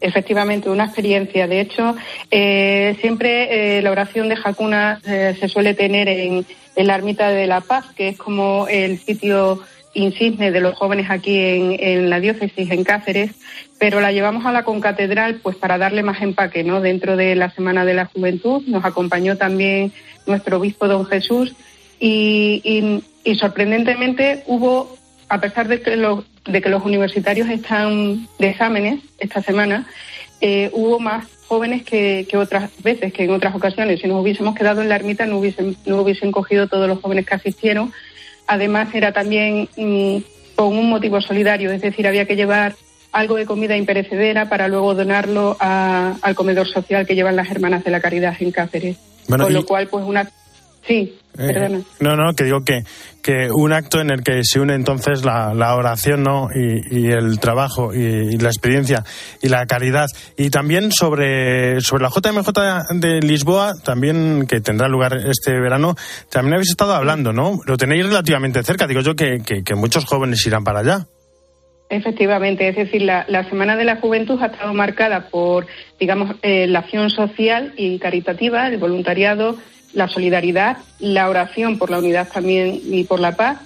Efectivamente, 0.00 0.68
una 0.68 0.84
experiencia. 0.84 1.48
De 1.48 1.60
hecho, 1.60 1.96
eh, 2.30 2.96
siempre 3.00 3.78
eh, 3.78 3.82
la 3.82 3.90
oración 3.90 4.28
de 4.28 4.36
Hakuna 4.42 5.00
eh, 5.04 5.34
se 5.40 5.48
suele 5.48 5.74
tener 5.74 6.08
en, 6.08 6.46
en 6.76 6.86
la 6.86 6.94
Ermita 6.94 7.30
de 7.30 7.46
la 7.46 7.62
Paz, 7.62 7.86
que 7.96 8.08
es 8.08 8.18
como 8.18 8.68
el 8.68 8.98
sitio 8.98 9.60
insigne 9.94 10.50
de 10.50 10.60
los 10.60 10.74
jóvenes 10.74 11.10
aquí 11.10 11.38
en, 11.38 12.10
la 12.10 12.20
diócesis, 12.20 12.70
en 12.70 12.84
Cáceres, 12.84 13.32
pero 13.78 14.00
la 14.00 14.12
llevamos 14.12 14.44
a 14.44 14.52
la 14.52 14.64
concatedral 14.64 15.36
pues 15.36 15.56
para 15.56 15.78
darle 15.78 16.02
más 16.02 16.20
empaque, 16.20 16.64
¿no? 16.64 16.80
Dentro 16.80 17.16
de 17.16 17.34
la 17.34 17.50
Semana 17.50 17.84
de 17.84 17.94
la 17.94 18.06
Juventud 18.06 18.62
nos 18.66 18.84
acompañó 18.84 19.36
también 19.36 19.92
nuestro 20.26 20.58
obispo 20.58 20.88
don 20.88 21.06
Jesús 21.06 21.54
y, 21.98 23.02
sorprendentemente 23.38 24.42
hubo, 24.46 24.96
a 25.28 25.40
pesar 25.40 25.68
de 25.68 25.80
que, 25.80 25.96
los, 25.96 26.24
de 26.44 26.60
que 26.60 26.68
los 26.68 26.84
universitarios 26.84 27.48
están 27.48 28.26
de 28.38 28.50
exámenes 28.50 29.00
esta 29.18 29.42
semana, 29.42 29.86
eh, 30.40 30.70
hubo 30.72 30.98
más 30.98 31.26
jóvenes 31.46 31.84
que, 31.84 32.26
otras 32.34 32.70
veces, 32.82 33.12
que 33.12 33.24
en 33.24 33.30
otras 33.30 33.54
ocasiones. 33.54 34.00
Si 34.00 34.08
nos 34.08 34.20
hubiésemos 34.20 34.54
quedado 34.54 34.82
en 34.82 34.88
la 34.88 34.96
ermita 34.96 35.26
no 35.26 35.38
hubiesen, 35.38 35.76
no 35.86 36.02
hubiesen 36.02 36.32
cogido 36.32 36.68
todos 36.68 36.88
los 36.88 37.00
jóvenes 37.00 37.26
que 37.26 37.34
asistieron 37.34 37.92
Además, 38.46 38.94
era 38.94 39.12
también 39.12 39.68
mm, 39.76 40.16
con 40.54 40.76
un 40.76 40.88
motivo 40.88 41.20
solidario, 41.20 41.70
es 41.70 41.80
decir, 41.80 42.06
había 42.06 42.26
que 42.26 42.36
llevar 42.36 42.74
algo 43.12 43.36
de 43.36 43.46
comida 43.46 43.76
imperecedera 43.76 44.48
para 44.48 44.68
luego 44.68 44.94
donarlo 44.94 45.56
al 45.60 46.34
comedor 46.34 46.66
social 46.68 47.06
que 47.06 47.14
llevan 47.14 47.36
las 47.36 47.50
Hermanas 47.50 47.84
de 47.84 47.90
la 47.90 48.00
Caridad 48.00 48.34
en 48.40 48.50
Cáceres. 48.50 48.96
con 49.28 49.52
lo 49.52 49.64
cual, 49.64 49.86
pues 49.88 50.04
una 50.04 50.28
Sí, 50.86 51.18
eh, 51.38 51.82
no, 52.00 52.16
no, 52.16 52.34
que 52.34 52.44
digo 52.44 52.62
que, 52.62 52.84
que 53.24 53.48
un 53.50 53.72
acto 53.72 54.02
en 54.02 54.10
el 54.10 54.22
que 54.22 54.44
se 54.44 54.60
une 54.60 54.74
entonces 54.74 55.24
la, 55.24 55.54
la 55.54 55.74
oración 55.76 56.22
¿no? 56.22 56.48
y, 56.54 57.10
el 57.10 57.40
trabajo 57.40 57.94
y, 57.94 58.36
la 58.36 58.50
experiencia 58.50 59.02
y 59.42 59.48
la 59.48 59.64
caridad. 59.64 60.08
Y 60.36 60.50
también 60.50 60.92
sobre, 60.92 61.80
sobre 61.80 62.02
la 62.02 62.10
JMJ 62.10 63.00
de 63.00 63.20
Lisboa, 63.20 63.72
también 63.82 64.46
que 64.46 64.60
tendrá 64.60 64.88
lugar 64.88 65.16
este 65.16 65.58
verano, 65.58 65.96
también 66.28 66.54
habéis 66.54 66.70
estado 66.70 66.92
hablando, 66.92 67.32
¿no? 67.32 67.60
Lo 67.66 67.78
tenéis 67.78 68.06
relativamente 68.06 68.62
cerca, 68.62 68.86
digo 68.86 69.00
yo 69.00 69.16
que, 69.16 69.38
que, 69.42 69.74
muchos 69.74 70.04
jóvenes 70.04 70.46
irán 70.46 70.62
para 70.62 70.80
allá. 70.80 71.06
Efectivamente, 71.88 72.68
es 72.68 72.76
decir, 72.76 73.02
la, 73.02 73.48
Semana 73.48 73.76
de 73.76 73.84
la 73.84 73.96
Juventud 73.96 74.40
ha 74.42 74.46
estado 74.46 74.74
marcada 74.74 75.30
por, 75.30 75.66
digamos, 75.98 76.36
eh, 76.42 76.66
la 76.66 76.80
acción 76.80 77.08
social 77.08 77.72
y 77.76 77.98
caritativa, 77.98 78.68
el 78.68 78.78
voluntariado, 78.78 79.56
la 79.94 80.08
solidaridad, 80.08 80.78
la 80.98 81.28
oración 81.28 81.78
por 81.78 81.90
la 81.90 81.98
unidad 81.98 82.28
también 82.28 82.80
y 82.84 83.04
por 83.04 83.20
la 83.20 83.36
paz 83.36 83.58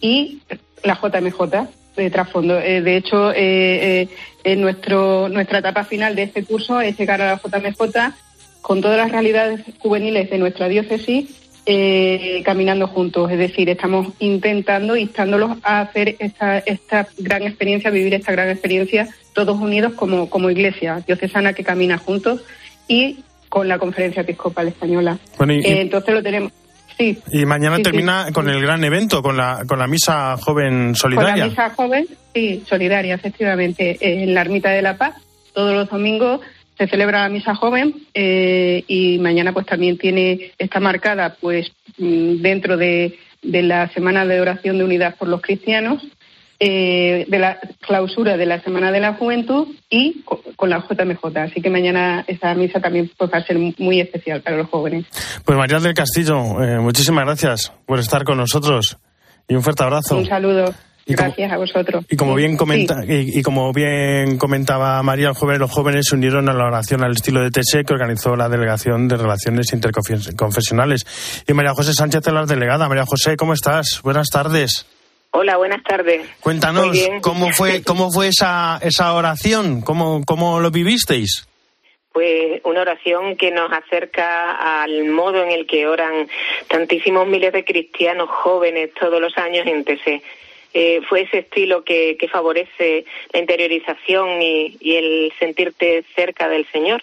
y 0.00 0.40
la 0.82 0.94
JMJ. 0.94 1.68
de 1.96 2.10
trasfondo. 2.10 2.58
Eh, 2.58 2.80
de 2.80 2.96
hecho, 2.96 3.32
eh, 3.32 4.08
en 4.42 4.60
nuestro, 4.60 5.28
nuestra 5.28 5.58
etapa 5.60 5.84
final 5.84 6.16
de 6.16 6.24
este 6.24 6.42
curso 6.42 6.80
es 6.80 6.98
llegar 6.98 7.22
a 7.22 7.26
la 7.26 7.40
JMJ 7.40 8.12
con 8.62 8.80
todas 8.80 8.98
las 8.98 9.12
realidades 9.12 9.60
juveniles 9.78 10.28
de 10.30 10.38
nuestra 10.38 10.68
diócesis 10.68 11.40
caminando 12.44 12.88
juntos. 12.88 13.30
Es 13.30 13.38
decir, 13.38 13.70
estamos 13.70 14.08
intentando, 14.18 14.96
instándolos 14.96 15.52
a 15.62 15.80
hacer 15.80 16.16
esta, 16.18 16.58
esta 16.58 17.06
gran 17.16 17.42
experiencia, 17.42 17.90
vivir 17.90 18.12
esta 18.12 18.32
gran 18.32 18.50
experiencia 18.50 19.08
todos 19.34 19.60
unidos 19.60 19.92
como, 19.94 20.30
como 20.30 20.48
iglesia 20.48 21.02
diocesana 21.06 21.52
que 21.52 21.64
camina 21.64 21.98
juntos 21.98 22.40
y 22.88 23.18
con 23.54 23.68
la 23.68 23.78
Conferencia 23.78 24.22
Episcopal 24.22 24.66
Española. 24.66 25.16
entonces 25.38 26.12
lo 26.12 26.20
tenemos. 26.24 26.50
Sí. 26.98 27.16
Y 27.30 27.46
mañana 27.46 27.78
termina 27.78 28.26
con 28.32 28.48
el 28.48 28.60
gran 28.60 28.82
evento, 28.82 29.22
con 29.22 29.36
la, 29.36 29.62
con 29.68 29.78
la 29.78 29.86
misa 29.86 30.36
joven 30.38 30.96
solidaria. 30.96 31.30
Con 31.30 31.38
la 31.38 31.46
misa 31.46 31.70
joven, 31.70 32.06
sí, 32.34 32.64
solidaria, 32.66 33.14
efectivamente, 33.14 33.96
en 34.00 34.34
la 34.34 34.40
Ermita 34.40 34.70
de 34.70 34.82
la 34.82 34.96
Paz. 34.96 35.14
Todos 35.52 35.72
los 35.72 35.88
domingos 35.88 36.40
se 36.76 36.88
celebra 36.88 37.22
la 37.22 37.28
misa 37.28 37.54
joven 37.54 37.94
eh, 38.12 38.82
y 38.88 39.18
mañana 39.20 39.52
pues 39.52 39.66
también 39.66 39.98
tiene 39.98 40.50
está 40.58 40.80
marcada 40.80 41.36
pues 41.40 41.70
mm, 41.98 42.42
dentro 42.42 42.76
de, 42.76 43.16
de 43.40 43.62
la 43.62 43.88
semana 43.90 44.26
de 44.26 44.40
oración 44.40 44.78
de 44.78 44.84
unidad 44.84 45.14
por 45.14 45.28
los 45.28 45.40
cristianos 45.42 46.02
eh, 46.60 47.26
de 47.28 47.38
la 47.38 47.58
clausura 47.80 48.36
de 48.36 48.46
la 48.46 48.62
Semana 48.62 48.92
de 48.92 49.00
la 49.00 49.14
Juventud 49.14 49.68
y 49.90 50.22
con, 50.56 50.70
la 50.70 50.78
JMJ. 50.78 51.36
Así 51.36 51.60
que 51.60 51.70
mañana 51.70 52.24
esa 52.26 52.54
misa 52.54 52.80
también 52.80 53.10
pues, 53.16 53.30
va 53.32 53.38
a 53.38 53.44
ser 53.44 53.58
muy 53.58 54.00
especial 54.00 54.40
para 54.42 54.56
los 54.56 54.68
jóvenes. 54.68 55.06
Pues 55.44 55.58
María 55.58 55.80
del 55.80 55.94
Castillo, 55.94 56.62
eh, 56.62 56.78
muchísimas 56.78 57.24
gracias 57.24 57.72
por 57.86 57.98
estar 57.98 58.24
con 58.24 58.38
nosotros 58.38 58.98
y 59.48 59.54
un 59.54 59.62
fuerte 59.62 59.82
abrazo. 59.82 60.16
Un 60.16 60.26
saludo. 60.26 60.72
Gracias 61.06 61.52
a 61.52 61.58
vosotros. 61.58 62.06
Y 62.08 62.16
como 62.16 62.34
bien 62.34 62.56
comenta, 62.56 63.04
y, 63.06 63.42
como 63.42 63.72
bien 63.72 64.38
comentaba 64.38 65.02
María, 65.02 65.28
el 65.28 65.34
joven, 65.34 65.58
los 65.58 65.70
jóvenes 65.70 66.06
se 66.08 66.16
unieron 66.16 66.48
a 66.48 66.54
la 66.54 66.64
oración 66.64 67.04
al 67.04 67.12
estilo 67.12 67.42
de 67.42 67.50
TSE 67.50 67.84
que 67.84 67.92
organizó 67.92 68.36
la 68.36 68.48
Delegación 68.48 69.06
de 69.08 69.16
Relaciones 69.16 69.72
Interconfesionales. 69.72 71.04
Y 71.46 71.52
María 71.52 71.74
José 71.74 71.92
Sánchez, 71.92 72.26
la 72.32 72.46
delegada. 72.46 72.88
María 72.88 73.04
José, 73.04 73.36
¿cómo 73.36 73.52
estás? 73.52 74.00
Buenas 74.02 74.30
tardes. 74.30 74.86
Hola, 75.36 75.56
buenas 75.56 75.82
tardes. 75.82 76.24
Cuéntanos 76.38 76.96
cómo 77.20 77.50
fue 77.50 77.82
cómo 77.86 78.12
fue 78.12 78.28
esa 78.28 78.78
esa 78.80 79.14
oración, 79.14 79.80
cómo 79.80 80.22
cómo 80.24 80.60
lo 80.60 80.70
vivisteis. 80.70 81.48
Pues 82.12 82.60
una 82.62 82.82
oración 82.82 83.36
que 83.36 83.50
nos 83.50 83.72
acerca 83.72 84.52
al 84.82 85.06
modo 85.06 85.42
en 85.42 85.50
el 85.50 85.66
que 85.66 85.88
oran 85.88 86.28
tantísimos 86.68 87.26
miles 87.26 87.52
de 87.52 87.64
cristianos 87.64 88.30
jóvenes 88.30 88.94
todos 88.94 89.20
los 89.20 89.36
años 89.36 89.66
en 89.66 89.82
TC. 89.82 90.22
Eh, 90.72 91.00
fue 91.08 91.22
ese 91.22 91.38
estilo 91.38 91.82
que, 91.82 92.16
que, 92.16 92.28
favorece 92.28 93.04
la 93.32 93.40
interiorización 93.40 94.40
y, 94.40 94.76
y, 94.78 94.94
el 94.94 95.32
sentirte 95.40 96.04
cerca 96.14 96.48
del 96.48 96.64
Señor. 96.70 97.02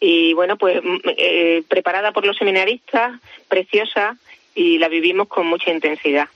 Y 0.00 0.32
bueno, 0.34 0.56
pues 0.56 0.82
mm, 0.82 0.98
eh, 1.16 1.62
preparada 1.68 2.10
por 2.10 2.26
los 2.26 2.36
seminaristas, 2.36 3.20
preciosa, 3.48 4.16
y 4.56 4.78
la 4.78 4.88
vivimos 4.88 5.28
con 5.28 5.46
mucha 5.46 5.70
intensidad. 5.70 6.28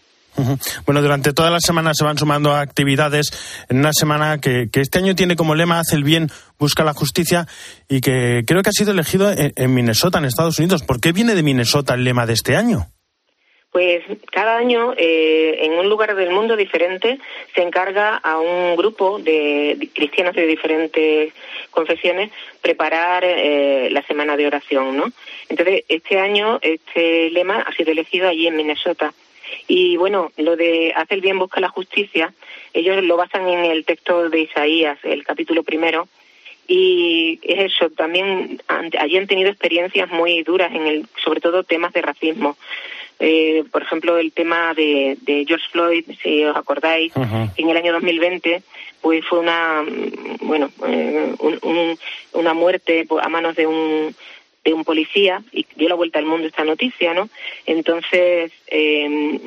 Bueno, 0.84 1.00
durante 1.00 1.32
toda 1.32 1.50
la 1.50 1.60
semana 1.60 1.92
se 1.94 2.04
van 2.04 2.18
sumando 2.18 2.54
actividades 2.54 3.66
en 3.68 3.78
una 3.78 3.92
semana 3.92 4.40
que, 4.40 4.68
este 4.72 4.98
año 4.98 5.14
tiene 5.14 5.36
como 5.36 5.54
lema 5.54 5.78
Hace 5.78 5.96
el 5.96 6.04
bien, 6.04 6.28
busca 6.58 6.84
la 6.84 6.92
justicia 6.92 7.46
y 7.88 8.00
que 8.00 8.42
creo 8.46 8.62
que 8.62 8.70
ha 8.70 8.72
sido 8.72 8.92
elegido 8.92 9.32
en, 9.32 9.74
Minnesota, 9.74 10.18
en 10.18 10.24
Estados 10.24 10.58
Unidos. 10.58 10.82
¿Por 10.82 11.00
qué 11.00 11.12
viene 11.12 11.34
de 11.34 11.42
Minnesota 11.42 11.94
el 11.94 12.04
lema 12.04 12.26
de 12.26 12.32
este 12.32 12.56
año? 12.56 12.86
Pues 13.70 14.04
cada 14.30 14.56
año 14.56 14.94
eh, 14.96 15.64
en 15.64 15.72
un 15.72 15.88
lugar 15.88 16.14
del 16.14 16.30
mundo 16.30 16.56
diferente 16.56 17.18
se 17.56 17.62
encarga 17.62 18.16
a 18.16 18.38
un 18.38 18.76
grupo 18.76 19.18
de, 19.18 19.88
cristianos 19.92 20.36
de 20.36 20.46
diferentes 20.46 21.32
confesiones 21.72 22.30
preparar 22.62 23.24
eh, 23.24 23.88
la 23.90 24.02
semana 24.06 24.36
de 24.36 24.46
oración, 24.46 24.96
¿no? 24.96 25.06
Entonces 25.48 25.84
este 25.88 26.20
año 26.20 26.60
este 26.62 27.30
lema 27.30 27.62
ha 27.62 27.72
sido 27.72 27.90
elegido 27.90 28.28
allí 28.28 28.46
en 28.46 28.56
Minnesota 28.56 29.12
y 29.66 29.96
bueno, 29.96 30.30
lo 30.36 30.56
de 30.56 30.92
hacer 30.94 31.16
el 31.16 31.22
bien 31.22 31.38
busca 31.38 31.60
la 31.60 31.68
justicia, 31.68 32.32
ellos 32.72 33.02
lo 33.04 33.16
basan 33.16 33.48
en 33.48 33.64
el 33.64 33.84
texto 33.84 34.28
de 34.28 34.40
Isaías, 34.40 34.98
el 35.04 35.24
capítulo 35.24 35.62
primero, 35.62 36.08
y 36.66 37.40
es 37.42 37.72
eso, 37.72 37.90
también 37.90 38.60
allí 38.68 39.16
han 39.18 39.26
tenido 39.26 39.50
experiencias 39.50 40.10
muy 40.10 40.42
duras, 40.42 40.74
en 40.74 40.86
el, 40.86 41.06
sobre 41.22 41.40
todo 41.40 41.62
temas 41.62 41.92
de 41.92 42.02
racismo. 42.02 42.56
Eh, 43.20 43.64
por 43.70 43.82
ejemplo, 43.82 44.18
el 44.18 44.32
tema 44.32 44.74
de, 44.74 45.16
George 45.46 45.66
Floyd, 45.70 46.04
si 46.22 46.44
os 46.44 46.56
acordáis, 46.56 47.12
en 47.56 47.68
el 47.70 47.76
año 47.76 47.92
2020, 47.92 48.62
pues 49.00 49.24
fue 49.26 49.38
una, 49.38 49.84
bueno, 50.40 50.70
eh, 50.88 51.34
una 52.32 52.54
muerte 52.54 53.06
a 53.22 53.28
manos 53.28 53.54
de 53.54 53.66
un 53.66 54.14
de 54.64 54.72
un 54.72 54.84
policía 54.84 55.42
y 55.52 55.66
dio 55.76 55.88
la 55.88 55.94
vuelta 55.94 56.18
al 56.18 56.26
mundo 56.26 56.46
esta 56.46 56.64
noticia, 56.64 57.14
¿no? 57.14 57.28
Entonces, 57.66 58.52
eh, 58.68 59.38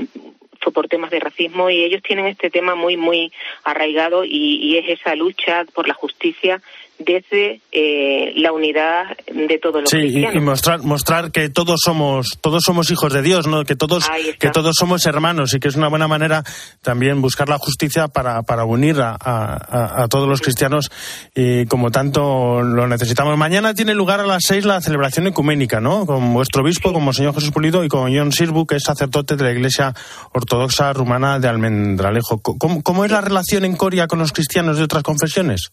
fue 0.60 0.74
por 0.74 0.88
temas 0.88 1.12
de 1.12 1.20
racismo 1.20 1.70
y 1.70 1.84
ellos 1.84 2.02
tienen 2.04 2.28
este 2.28 2.50
tema 2.50 2.76
muy, 2.76 2.98
muy 2.98 3.32
arraigado 3.64 4.24
y, 4.26 4.58
y 4.62 4.78
es 4.78 5.00
esa 5.00 5.16
lucha 5.16 5.66
por 5.74 5.88
la 5.88 5.94
justicia 5.94 6.62
desde 7.00 7.62
eh, 7.72 8.34
la 8.36 8.52
unidad 8.52 9.18
de 9.28 9.60
todos 9.60 9.82
los 9.82 9.90
sí, 9.90 9.98
cristianos. 9.98 10.36
y 10.36 10.40
mostrar 10.40 10.82
mostrar 10.82 11.32
que 11.32 11.50
todos 11.50 11.80
somos 11.84 12.38
todos 12.42 12.64
somos 12.64 12.90
hijos 12.92 13.14
de 13.14 13.22
Dios, 13.22 13.48
¿no? 13.48 13.64
Que 13.66 13.76
todos 13.76 14.08
que 14.40 14.50
todos 14.50 14.76
somos 14.78 15.06
hermanos 15.06 15.54
y 15.54 15.60
que 15.60 15.68
es 15.68 15.76
una 15.76 15.88
buena 15.90 16.08
manera 16.08 16.44
también 16.82 17.22
buscar 17.22 17.50
la 17.50 17.58
justicia 17.58 18.08
para, 18.08 18.42
para 18.44 18.66
unir 18.66 19.00
a, 19.00 19.16
a, 19.20 20.08
todos 20.08 20.28
los 20.28 20.42
cristianos 20.42 20.90
y 21.36 21.66
como 21.66 21.92
tanto 21.92 22.62
lo 22.62 22.88
necesitamos. 22.88 23.38
Mañana 23.38 23.74
tiene 23.74 23.94
lugar 23.94 24.20
a 24.20 24.26
las 24.26 24.44
seis 24.46 24.66
la 24.66 24.82
celebración 24.82 25.28
ecuménica, 25.28 25.80
¿no? 25.80 26.06
Con 26.06 26.34
vuestro 26.34 26.64
obispo, 26.64 26.94
como 26.94 27.14
señor 27.14 27.34
Jesús 27.36 27.52
Pulido 27.52 27.84
y 27.84 27.90
con 27.90 28.16
John 28.16 28.32
Sirbu, 28.32 28.66
que 28.66 28.78
es 28.78 28.84
sacerdote 28.84 29.36
de 29.36 29.44
la 29.44 29.52
Iglesia 29.52 29.94
Ortodoxa 30.34 30.94
Rumana 30.94 31.40
de 31.40 31.48
Almendralejo. 31.48 32.42
¿Cómo, 32.42 32.82
cómo 32.82 33.06
es 33.06 33.12
la 33.12 33.22
relación 33.22 33.66
en 33.66 33.76
Coria 33.76 34.08
con 34.08 34.20
los 34.20 34.32
cristianos 34.32 34.78
de 34.78 34.84
otras 34.84 35.04
confesiones? 35.04 35.72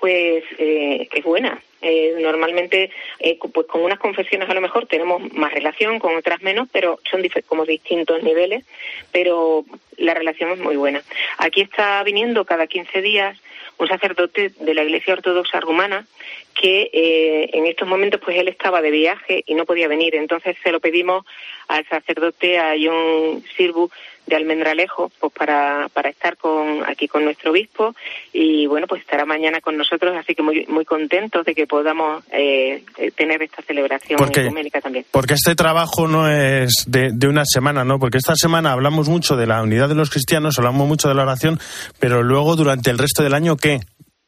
Pues 0.00 0.42
eh, 0.58 1.08
es 1.12 1.24
buena. 1.24 1.62
Eh, 1.82 2.16
normalmente, 2.20 2.90
eh, 3.20 3.38
pues 3.52 3.66
con 3.66 3.82
unas 3.82 3.98
confesiones 3.98 4.50
a 4.50 4.54
lo 4.54 4.60
mejor 4.60 4.86
tenemos 4.86 5.32
más 5.32 5.52
relación, 5.52 5.98
con 5.98 6.14
otras 6.14 6.42
menos, 6.42 6.68
pero 6.70 6.98
son 7.10 7.22
como 7.46 7.64
distintos 7.64 8.22
niveles, 8.22 8.64
pero 9.12 9.64
la 9.96 10.12
relación 10.14 10.50
es 10.50 10.58
muy 10.58 10.76
buena. 10.76 11.02
Aquí 11.38 11.62
está 11.62 12.02
viniendo 12.02 12.44
cada 12.44 12.66
15 12.66 13.00
días 13.00 13.38
un 13.78 13.88
sacerdote 13.88 14.52
de 14.60 14.74
la 14.74 14.82
Iglesia 14.82 15.14
Ortodoxa 15.14 15.58
Rumana 15.58 16.06
que 16.54 16.90
eh, 16.92 17.50
en 17.54 17.64
estos 17.64 17.88
momentos 17.88 18.20
pues 18.22 18.36
él 18.36 18.48
estaba 18.48 18.82
de 18.82 18.90
viaje 18.90 19.42
y 19.46 19.54
no 19.54 19.64
podía 19.64 19.88
venir. 19.88 20.14
Entonces 20.14 20.56
se 20.62 20.72
lo 20.72 20.80
pedimos 20.80 21.24
al 21.68 21.86
sacerdote, 21.86 22.58
a 22.58 22.74
John 22.78 23.42
Sirbu 23.56 23.90
de 24.26 24.36
Almendralejo, 24.36 25.10
pues 25.18 25.32
para, 25.32 25.88
para 25.92 26.08
estar 26.08 26.36
con, 26.36 26.84
aquí 26.86 27.08
con 27.08 27.24
nuestro 27.24 27.50
obispo 27.50 27.94
y 28.32 28.66
bueno, 28.66 28.86
pues 28.86 29.02
estará 29.02 29.24
mañana 29.24 29.60
con 29.60 29.76
nosotros, 29.76 30.14
así 30.16 30.34
que 30.34 30.42
muy, 30.42 30.66
muy 30.66 30.84
contentos 30.84 31.44
de 31.44 31.54
que 31.54 31.66
podamos 31.66 32.22
eh, 32.32 32.82
tener 33.16 33.42
esta 33.42 33.62
celebración 33.62 34.18
porque, 34.18 34.42
ecuménica 34.42 34.80
también. 34.80 35.04
Porque 35.10 35.34
este 35.34 35.54
trabajo 35.54 36.06
no 36.06 36.28
es 36.28 36.84
de, 36.86 37.10
de 37.12 37.28
una 37.28 37.44
semana, 37.44 37.84
¿no? 37.84 37.98
Porque 37.98 38.18
esta 38.18 38.36
semana 38.36 38.72
hablamos 38.72 39.08
mucho 39.08 39.36
de 39.36 39.46
la 39.46 39.62
unidad 39.62 39.88
de 39.88 39.94
los 39.94 40.10
cristianos, 40.10 40.58
hablamos 40.58 40.86
mucho 40.86 41.08
de 41.08 41.14
la 41.14 41.22
oración, 41.22 41.58
pero 41.98 42.22
luego 42.22 42.56
durante 42.56 42.90
el 42.90 42.98
resto 42.98 43.22
del 43.22 43.34
año, 43.34 43.56
¿qué? 43.56 43.80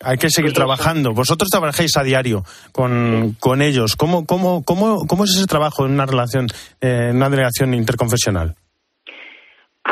Hay 0.05 0.19
que 0.19 0.31
seguir 0.31 0.53
trabajando. 0.53 1.13
Vosotros 1.13 1.49
trabajáis 1.49 1.97
a 1.97 2.03
diario 2.03 2.45
con, 2.73 3.37
con 3.39 3.63
ellos. 3.63 3.95
¿Cómo, 3.95 4.27
cómo, 4.27 4.65
cómo, 4.65 5.07
¿Cómo 5.07 5.25
es 5.25 5.31
ese 5.31 5.47
trabajo 5.47 5.87
en 5.87 5.93
una 5.93 6.07
relación, 6.07 6.49
eh, 6.81 7.09
en 7.11 7.17
una 7.17 7.31
delegación 7.31 7.73
interconfesional? 7.73 8.57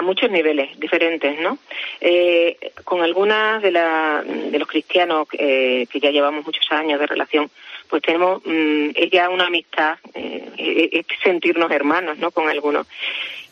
A 0.01 0.03
muchos 0.03 0.31
niveles 0.31 0.81
diferentes, 0.81 1.39
¿no? 1.41 1.59
Eh, 2.01 2.57
con 2.85 3.03
algunas 3.03 3.61
de, 3.61 3.71
la, 3.71 4.23
de 4.25 4.59
los 4.59 4.67
cristianos 4.67 5.29
eh, 5.33 5.87
que 5.91 6.01
ya 6.01 6.11
llevamos 6.11 6.47
muchos 6.47 6.65
años 6.73 6.99
de 6.99 7.07
relación, 7.07 7.51
pues 7.87 8.03
tenemos 8.03 8.41
mm, 8.47 8.93
es 8.95 9.11
ya 9.11 9.29
una 9.29 9.47
amistad, 9.49 9.99
eh, 10.15 10.89
es 10.91 11.07
sentirnos 11.23 11.71
hermanos, 11.71 12.17
¿no? 12.17 12.31
Con 12.31 12.49
algunos. 12.49 12.87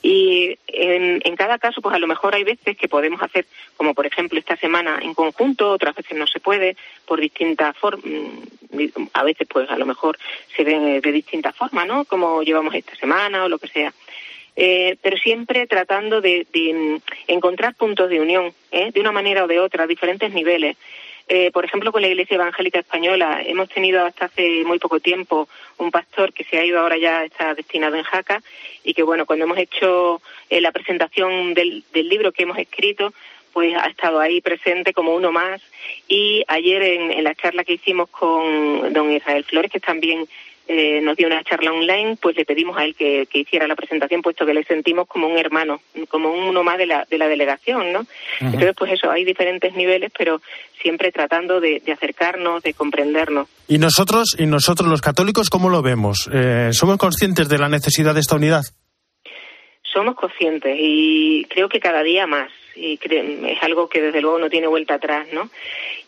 Y 0.00 0.56
en, 0.68 1.36
cada 1.36 1.58
caso, 1.58 1.82
pues 1.82 1.94
a 1.94 1.98
lo 1.98 2.06
mejor 2.06 2.34
hay 2.34 2.44
veces 2.44 2.78
que 2.78 2.88
podemos 2.88 3.20
hacer, 3.20 3.44
como 3.76 3.92
por 3.94 4.06
ejemplo 4.06 4.38
esta 4.38 4.56
semana 4.56 5.00
en 5.02 5.12
conjunto, 5.12 5.70
otras 5.70 5.94
veces 5.96 6.16
no 6.16 6.26
se 6.26 6.40
puede, 6.40 6.76
por 7.04 7.20
distintas 7.20 7.76
formas, 7.76 8.06
mm, 8.06 9.08
a 9.12 9.22
veces 9.22 9.46
pues 9.46 9.68
a 9.68 9.76
lo 9.76 9.84
mejor 9.84 10.16
se 10.56 10.64
ve 10.64 11.00
de 11.02 11.12
distintas 11.12 11.54
formas, 11.54 11.86
¿no? 11.86 12.06
Como 12.06 12.42
llevamos 12.42 12.74
esta 12.74 12.94
semana 12.94 13.44
o 13.44 13.48
lo 13.50 13.58
que 13.58 13.68
sea. 13.68 13.92
Eh, 14.60 14.96
pero 15.02 15.16
siempre 15.16 15.68
tratando 15.68 16.20
de, 16.20 16.44
mm, 16.52 16.96
encontrar 17.28 17.76
puntos 17.76 18.10
de 18.10 18.18
unión, 18.18 18.52
¿eh? 18.72 18.90
de 18.92 19.00
una 19.00 19.12
manera 19.12 19.44
o 19.44 19.46
de 19.46 19.60
otra, 19.60 19.84
a 19.84 19.86
diferentes 19.86 20.32
niveles. 20.32 20.76
Eh, 21.28 21.52
por 21.52 21.64
ejemplo, 21.64 21.92
con 21.92 22.02
la 22.02 22.08
Iglesia 22.08 22.34
Evangélica 22.34 22.80
Española 22.80 23.40
hemos 23.46 23.68
tenido 23.68 24.04
hasta 24.04 24.24
hace 24.24 24.64
muy 24.64 24.80
poco 24.80 24.98
tiempo 24.98 25.48
un 25.76 25.92
pastor 25.92 26.32
que 26.32 26.42
se 26.42 26.58
ha 26.58 26.64
ido 26.64 26.80
ahora 26.80 26.96
ya 26.96 27.22
está 27.22 27.54
destinado 27.54 27.94
en 27.94 28.02
Jaca 28.02 28.42
y 28.82 28.94
que 28.94 29.04
bueno, 29.04 29.26
cuando 29.26 29.44
hemos 29.44 29.58
hecho 29.58 30.20
la 30.50 30.72
presentación 30.72 31.54
del, 31.54 31.84
libro 31.92 32.32
que 32.32 32.42
hemos 32.42 32.58
escrito, 32.58 33.12
pues 33.52 33.76
ha 33.76 33.86
estado 33.86 34.18
ahí 34.18 34.40
presente 34.40 34.92
como 34.92 35.14
uno 35.14 35.30
más. 35.30 35.62
Y 36.08 36.42
ayer 36.48 36.82
en, 36.82 37.22
la 37.22 37.34
charla 37.36 37.62
que 37.62 37.74
hicimos 37.74 38.08
con 38.08 38.92
don 38.92 39.12
Israel 39.12 39.44
Flores, 39.44 39.70
que 39.70 39.78
también 39.78 40.26
eh, 40.68 41.00
nos 41.00 41.16
dio 41.16 41.26
una 41.26 41.42
charla 41.42 41.72
online, 41.72 42.18
pues 42.20 42.36
le 42.36 42.44
pedimos 42.44 42.76
a 42.76 42.84
él 42.84 42.94
que, 42.94 43.26
hiciera 43.32 43.66
la 43.66 43.74
presentación, 43.74 44.20
puesto 44.20 44.44
que 44.44 44.52
le 44.52 44.64
sentimos 44.64 45.08
como 45.08 45.26
un 45.26 45.38
hermano, 45.38 45.80
como 46.08 46.30
uno 46.30 46.62
más 46.62 46.76
de 46.76 46.84
la, 46.84 47.06
de 47.10 47.16
la 47.16 47.26
delegación, 47.26 47.90
¿no? 47.90 48.06
Entonces, 48.40 48.74
pues 48.76 48.92
eso, 48.92 49.10
hay 49.10 49.24
diferentes 49.24 49.74
niveles, 49.74 50.12
pero 50.16 50.42
siempre 50.82 51.10
tratando 51.10 51.60
de, 51.60 51.82
acercarnos, 51.90 52.62
de 52.62 52.74
comprendernos. 52.74 53.48
¿Y 53.66 53.78
nosotros, 53.78 54.36
y 54.38 54.46
nosotros 54.46 54.88
los 54.88 55.00
católicos, 55.00 55.48
cómo 55.48 55.70
lo 55.70 55.80
vemos? 55.80 56.28
Eh, 56.32 56.70
¿Somos 56.72 56.98
conscientes 56.98 57.48
de 57.48 57.58
la 57.58 57.68
necesidad 57.68 58.14
de 58.14 58.20
esta 58.20 58.36
unidad? 58.36 58.62
Somos 59.98 60.14
conscientes 60.14 60.76
y 60.78 61.44
creo 61.50 61.68
que 61.68 61.80
cada 61.80 62.04
día 62.04 62.28
más 62.28 62.52
y 62.76 63.00
es 63.02 63.62
algo 63.64 63.88
que 63.88 64.00
desde 64.00 64.20
luego 64.20 64.38
no 64.38 64.48
tiene 64.48 64.68
vuelta 64.68 64.94
atrás, 64.94 65.26
¿no? 65.32 65.50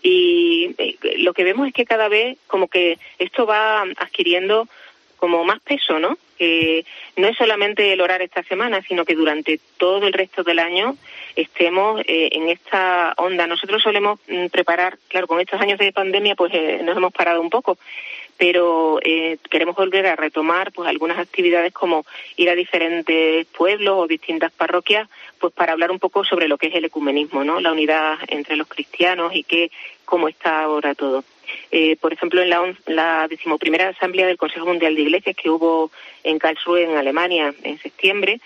Y 0.00 0.76
eh, 0.78 0.96
lo 1.16 1.34
que 1.34 1.42
vemos 1.42 1.66
es 1.66 1.74
que 1.74 1.84
cada 1.84 2.06
vez 2.06 2.38
como 2.46 2.68
que 2.68 2.98
esto 3.18 3.46
va 3.46 3.82
adquiriendo 3.96 4.68
como 5.16 5.44
más 5.44 5.58
peso, 5.58 5.98
¿no? 5.98 6.16
Que 6.38 6.86
no 7.16 7.26
es 7.26 7.36
solamente 7.36 7.92
el 7.92 8.00
orar 8.00 8.22
esta 8.22 8.44
semana, 8.44 8.80
sino 8.82 9.04
que 9.04 9.16
durante 9.16 9.58
todo 9.76 10.06
el 10.06 10.12
resto 10.12 10.44
del 10.44 10.60
año 10.60 10.96
estemos 11.34 12.00
eh, 12.06 12.28
en 12.30 12.48
esta 12.48 13.12
onda. 13.16 13.48
Nosotros 13.48 13.82
solemos 13.82 14.20
mm, 14.28 14.46
preparar, 14.46 14.98
claro, 15.08 15.26
con 15.26 15.40
estos 15.40 15.60
años 15.60 15.80
de 15.80 15.92
pandemia, 15.92 16.36
pues 16.36 16.54
eh, 16.54 16.80
nos 16.84 16.96
hemos 16.96 17.12
parado 17.12 17.40
un 17.40 17.50
poco, 17.50 17.76
pero 18.40 18.98
eh, 19.04 19.36
queremos 19.50 19.76
volver 19.76 20.06
a 20.06 20.16
retomar 20.16 20.72
pues 20.72 20.88
algunas 20.88 21.18
actividades 21.18 21.74
como 21.74 22.06
ir 22.38 22.48
a 22.48 22.54
diferentes 22.54 23.44
pueblos 23.48 23.96
o 23.98 24.06
distintas 24.06 24.50
parroquias 24.50 25.10
pues 25.38 25.52
para 25.52 25.74
hablar 25.74 25.90
un 25.90 25.98
poco 25.98 26.24
sobre 26.24 26.48
lo 26.48 26.56
que 26.56 26.68
es 26.68 26.74
el 26.74 26.86
ecumenismo 26.86 27.44
no 27.44 27.60
la 27.60 27.70
unidad 27.70 28.16
entre 28.28 28.56
los 28.56 28.66
cristianos 28.66 29.34
y 29.34 29.44
qué 29.44 29.70
cómo 30.06 30.26
está 30.26 30.62
ahora 30.62 30.94
todo. 30.94 31.22
Eh, 31.70 31.96
por 31.96 32.14
ejemplo 32.14 32.40
en 32.40 32.48
la, 32.48 32.74
la 32.86 33.28
decimoprimera 33.28 33.88
asamblea 33.88 34.26
del 34.26 34.38
Consejo 34.38 34.64
Mundial 34.64 34.94
de 34.94 35.02
Iglesias 35.02 35.36
que 35.36 35.50
hubo 35.50 35.90
en 36.24 36.38
Karlsruhe 36.38 36.84
en 36.84 36.96
Alemania 36.96 37.52
en 37.62 37.78
septiembre 37.78 38.40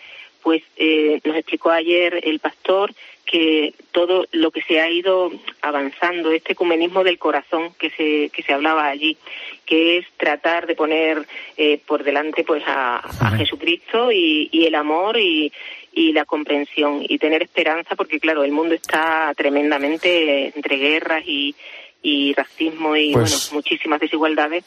pues 0.44 0.62
eh, 0.76 1.20
nos 1.24 1.36
explicó 1.36 1.70
ayer 1.70 2.20
el 2.22 2.38
pastor 2.38 2.94
que 3.24 3.72
todo 3.90 4.26
lo 4.32 4.50
que 4.50 4.60
se 4.60 4.80
ha 4.80 4.90
ido 4.90 5.32
avanzando, 5.62 6.30
este 6.30 6.52
ecumenismo 6.52 7.02
del 7.02 7.18
corazón 7.18 7.72
que 7.78 7.88
se, 7.90 8.28
que 8.28 8.42
se 8.42 8.52
hablaba 8.52 8.86
allí, 8.86 9.16
que 9.64 9.96
es 9.96 10.06
tratar 10.18 10.66
de 10.66 10.76
poner 10.76 11.26
eh, 11.56 11.80
por 11.86 12.04
delante 12.04 12.44
pues 12.44 12.62
a, 12.66 13.02
Jesucristo 13.38 14.12
y, 14.12 14.66
el 14.66 14.74
amor 14.74 15.18
y, 15.18 15.50
y 15.92 16.12
la 16.12 16.26
comprensión 16.26 17.04
y 17.08 17.18
tener 17.18 17.42
esperanza 17.42 17.96
porque 17.96 18.20
claro 18.20 18.44
el 18.44 18.52
mundo 18.52 18.74
está 18.74 19.32
tremendamente 19.34 20.52
entre 20.54 20.76
guerras 20.76 21.24
y, 21.26 21.56
y 22.02 22.34
racismo 22.34 22.94
y 22.96 23.12
pues 23.12 23.30
bueno 23.30 23.56
muchísimas 23.56 23.98
desigualdades 23.98 24.64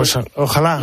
pues 0.00 0.18
ojalá. 0.34 0.80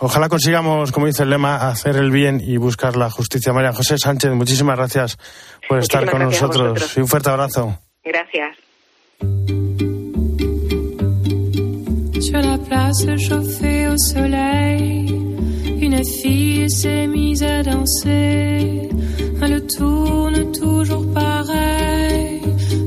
Ojalá 0.00 0.28
consigamos, 0.28 0.92
como 0.92 1.06
dice 1.06 1.22
el 1.22 1.30
lema, 1.30 1.68
hacer 1.68 1.96
el 1.96 2.10
bien 2.10 2.42
y 2.44 2.58
buscar 2.58 2.94
la 2.94 3.10
justicia. 3.10 3.54
María 3.54 3.72
José 3.72 3.96
Sánchez, 3.96 4.32
muchísimas 4.32 4.76
gracias 4.76 5.16
por 5.66 5.78
estar 5.78 6.10
con 6.10 6.22
nosotros. 6.22 6.94
Y 6.96 7.00
un 7.00 7.08
fuerte 7.08 7.30
abrazo. 7.30 7.78
Gracias. 8.04 8.56
Sur 12.20 12.44
la 12.44 12.58
place 12.58 13.16
chauffée 13.16 13.88
au 13.88 13.96
soleil, 13.96 15.06
une 15.80 16.04
fille 16.04 16.68
s'est 16.68 17.06
mise 17.06 17.42
à 17.42 17.62
danser. 17.62 18.90
Elle 19.40 19.66
tourne 19.66 20.52
toujours 20.52 21.14
pareil, 21.14 22.42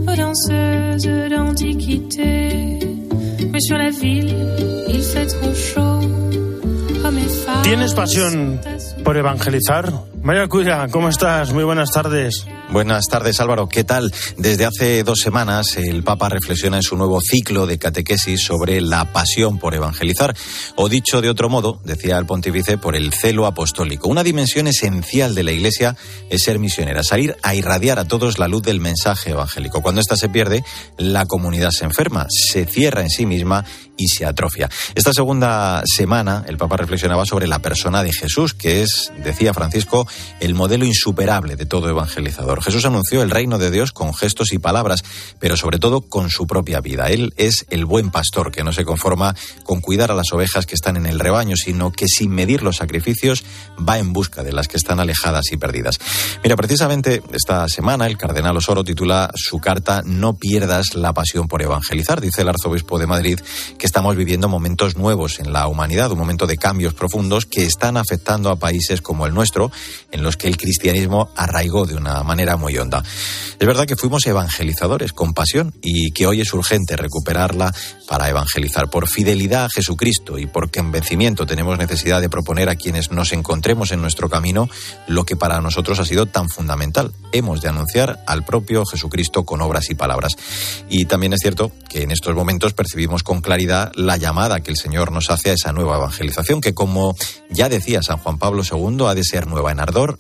aux 0.08 0.15
danseuses 0.15 1.30
d'antiquité. 1.30 2.96
Mais 3.58 3.65
sur 3.65 3.78
la 3.80 3.89
ville, 3.89 4.36
¿Tienes 7.63 7.93
pasión 7.96 8.62
por 9.04 9.17
evangelizar? 9.17 9.91
María 10.23 10.47
Cuya, 10.47 10.88
¿cómo 10.89 11.10
estás? 11.10 11.53
Muy 11.53 11.63
buenas 11.63 11.91
tardes. 11.91 12.45
Buenas 12.69 13.06
tardes, 13.06 13.39
Álvaro. 13.39 13.69
¿Qué 13.69 13.84
tal? 13.84 14.13
Desde 14.38 14.65
hace 14.65 15.03
dos 15.03 15.19
semanas, 15.19 15.77
el 15.77 16.03
Papa 16.03 16.27
reflexiona 16.27 16.77
en 16.77 16.84
su 16.84 16.97
nuevo 16.97 17.21
ciclo 17.21 17.65
de 17.65 17.77
catequesis 17.77 18.43
sobre 18.43 18.82
la 18.82 19.13
pasión 19.13 19.58
por 19.58 19.73
evangelizar, 19.73 20.36
o 20.75 20.89
dicho 20.89 21.21
de 21.21 21.30
otro 21.30 21.49
modo, 21.49 21.80
decía 21.86 22.17
el 22.17 22.25
pontífice, 22.25 22.77
por 22.77 22.95
el 22.95 23.13
celo 23.13 23.45
apostólico. 23.45 24.10
Una 24.10 24.23
dimensión 24.23 24.67
esencial 24.67 25.34
de 25.34 25.43
la 25.43 25.51
Iglesia 25.53 25.95
es 26.30 26.43
ser 26.43 26.60
misionera, 26.60 27.03
salir 27.03 27.38
a 27.41 27.56
irradiar 27.56 27.99
a 27.99 28.06
todos 28.06 28.38
la 28.38 28.49
luz 28.49 28.63
del 28.63 28.82
mensaje 28.82 29.32
evangélico. 29.32 29.82
Cuando 29.82 30.01
ésta 30.01 30.17
se 30.17 30.30
pierde, 30.30 30.63
la 30.97 31.25
comunidad 31.25 31.71
se 31.71 31.86
enferma, 31.86 32.27
se 32.30 32.65
cierra 32.65 33.01
en 33.01 33.10
sí 33.10 33.25
misma 33.25 33.63
y 33.97 34.10
se 34.10 34.25
atrofia. 34.25 34.69
Esta 34.95 35.13
segunda 35.13 35.84
semana, 35.86 36.43
el 36.47 36.58
Papa 36.58 36.77
reflexionaba 36.77 37.25
sobre 37.25 37.47
la 37.47 37.60
persona 37.60 38.03
de 38.03 38.12
Jesús, 38.12 38.53
que 38.53 38.84
es, 38.84 39.12
decía 39.23 39.53
Francisco, 39.53 40.07
el 40.39 40.56
modelo 40.56 40.86
insuperable 40.86 41.56
de 41.56 41.65
todo 41.65 41.89
evangelizador. 41.89 42.63
Jesús 42.63 42.86
anunció 42.86 43.22
el 43.22 43.32
reino 43.32 43.58
de 43.58 43.72
Dios 43.72 43.91
con 43.91 44.13
gestos 44.13 44.54
y 44.54 44.60
palabras, 44.60 45.04
pero 45.39 45.58
sobre 45.58 45.80
todo 45.80 46.02
con 46.02 46.30
su 46.30 46.48
propia 46.48 46.82
vida. 46.82 47.10
Él 47.10 47.34
es 47.38 47.65
el 47.70 47.86
buen 47.86 48.12
pastor 48.12 48.52
que 48.52 48.63
no 48.63 48.74
se 48.74 48.86
conforma 48.86 49.36
con 49.63 49.82
cuidar 49.82 50.12
a 50.12 50.15
las 50.15 50.32
ovejas 50.32 50.65
que 50.65 50.76
están 50.76 50.98
en 50.98 51.06
el 51.06 51.20
rebaño, 51.20 51.56
sino 51.56 51.91
que 51.91 52.08
sin 52.08 52.32
medir 52.32 52.63
los 52.63 52.78
sacrificios 52.78 53.43
va 53.78 54.00
en 54.00 54.13
busca 54.13 54.43
de 54.43 54.54
las 54.54 54.67
que 54.67 54.78
están 54.78 55.00
alejadas 55.00 55.52
y 55.52 55.58
perdidas. 55.58 56.00
Mira, 56.43 56.56
precisamente 56.56 57.22
esta 57.34 57.67
semana 57.67 58.08
el 58.08 58.17
cardenal 58.17 58.58
Osoro 58.58 58.84
titula 58.84 59.32
su 59.36 59.60
carta 59.60 60.02
No 60.06 60.38
pierdas 60.38 60.96
la 60.96 61.13
pasión 61.13 61.48
por 61.48 61.62
evangelizar. 61.62 62.22
Dice 62.22 62.41
el 62.41 62.50
arzobispo 62.50 63.00
de 63.00 63.08
Madrid 63.08 63.39
que 63.78 63.86
estamos 63.86 64.15
viviendo 64.15 64.50
momentos 64.50 64.98
nuevos 64.98 65.39
en 65.39 65.54
la 65.54 65.67
humanidad, 65.67 66.12
un 66.12 66.20
momento 66.20 66.48
de 66.48 66.58
cambios 66.58 66.93
profundos 66.93 67.46
que 67.46 67.65
están 67.65 67.98
afectando 67.98 68.50
a 68.50 68.58
países 68.58 69.02
como 69.02 69.26
el 69.26 69.34
nuestro 69.34 69.72
en 70.12 70.23
los 70.23 70.38
que 70.38 70.47
el 70.47 70.57
cristianismo 70.57 71.31
arraigó 71.36 71.86
de 71.86 71.95
una 71.95 72.23
manera 72.23 72.57
muy 72.57 72.77
honda. 72.77 73.03
Es 73.60 73.67
verdad 73.67 73.86
que 73.86 73.95
fuimos 73.95 74.25
evangelizadores 74.27 75.13
con 75.13 75.33
pasión 75.33 75.73
y 75.81 76.12
que 76.12 76.27
hoy 76.27 76.41
es 76.41 76.53
urgente 76.53 76.95
recuperarla 76.95 77.73
para 78.07 78.29
evangelizar. 78.29 78.89
Por 78.89 79.07
fidelidad 79.07 79.65
a 79.65 79.69
Jesucristo 79.69 80.38
y 80.38 80.45
por 80.45 80.71
convencimiento 80.71 81.45
tenemos 81.45 81.77
necesidad 81.77 82.21
de 82.21 82.29
proponer 82.29 82.69
a 82.69 82.75
quienes 82.75 83.12
nos 83.12 83.33
encontremos 83.33 83.91
en 83.91 84.01
nuestro 84.01 84.29
camino 84.29 84.69
lo 85.07 85.25
que 85.25 85.36
para 85.36 85.62
nosotros 85.62 85.99
ha 85.99 86.05
sido 86.05 86.25
tan 86.25 86.49
fundamental. 86.49 87.12
Hemos 87.31 87.62
de 87.62 87.69
anunciar 87.69 88.23
al 88.25 88.45
propio 88.45 88.86
Jesucristo 88.86 89.43
con 89.43 89.62
obras 89.62 89.89
y 89.89 89.95
palabras. 89.95 90.33
Y 90.89 91.05
también 91.05 91.33
es 91.33 91.39
cierto 91.41 91.71
que 91.89 92.03
en 92.03 92.12
estos 92.12 92.36
momentos 92.36 92.73
percibimos 92.73 93.23
con 93.23 93.41
claridad 93.41 93.91
la 93.95 94.17
llamada 94.17 94.62
que 94.62 94.71
el 94.71 94.77
Señor 94.77 95.12
nos 95.12 95.29
hace 95.29 95.49
a 95.49 95.53
esa 95.53 95.73
nueva 95.73 95.97
evangelización 95.97 96.62
que, 96.62 96.73
como 96.73 97.15
ya 97.49 97.69
decía 97.69 98.01
San 98.03 98.17
Juan 98.17 98.38
Pablo 98.38 98.63
II, 98.63 99.05
ha 99.07 99.15
de 99.15 99.23
ser 99.23 99.47
nueva 99.47 99.71
en 99.71 99.79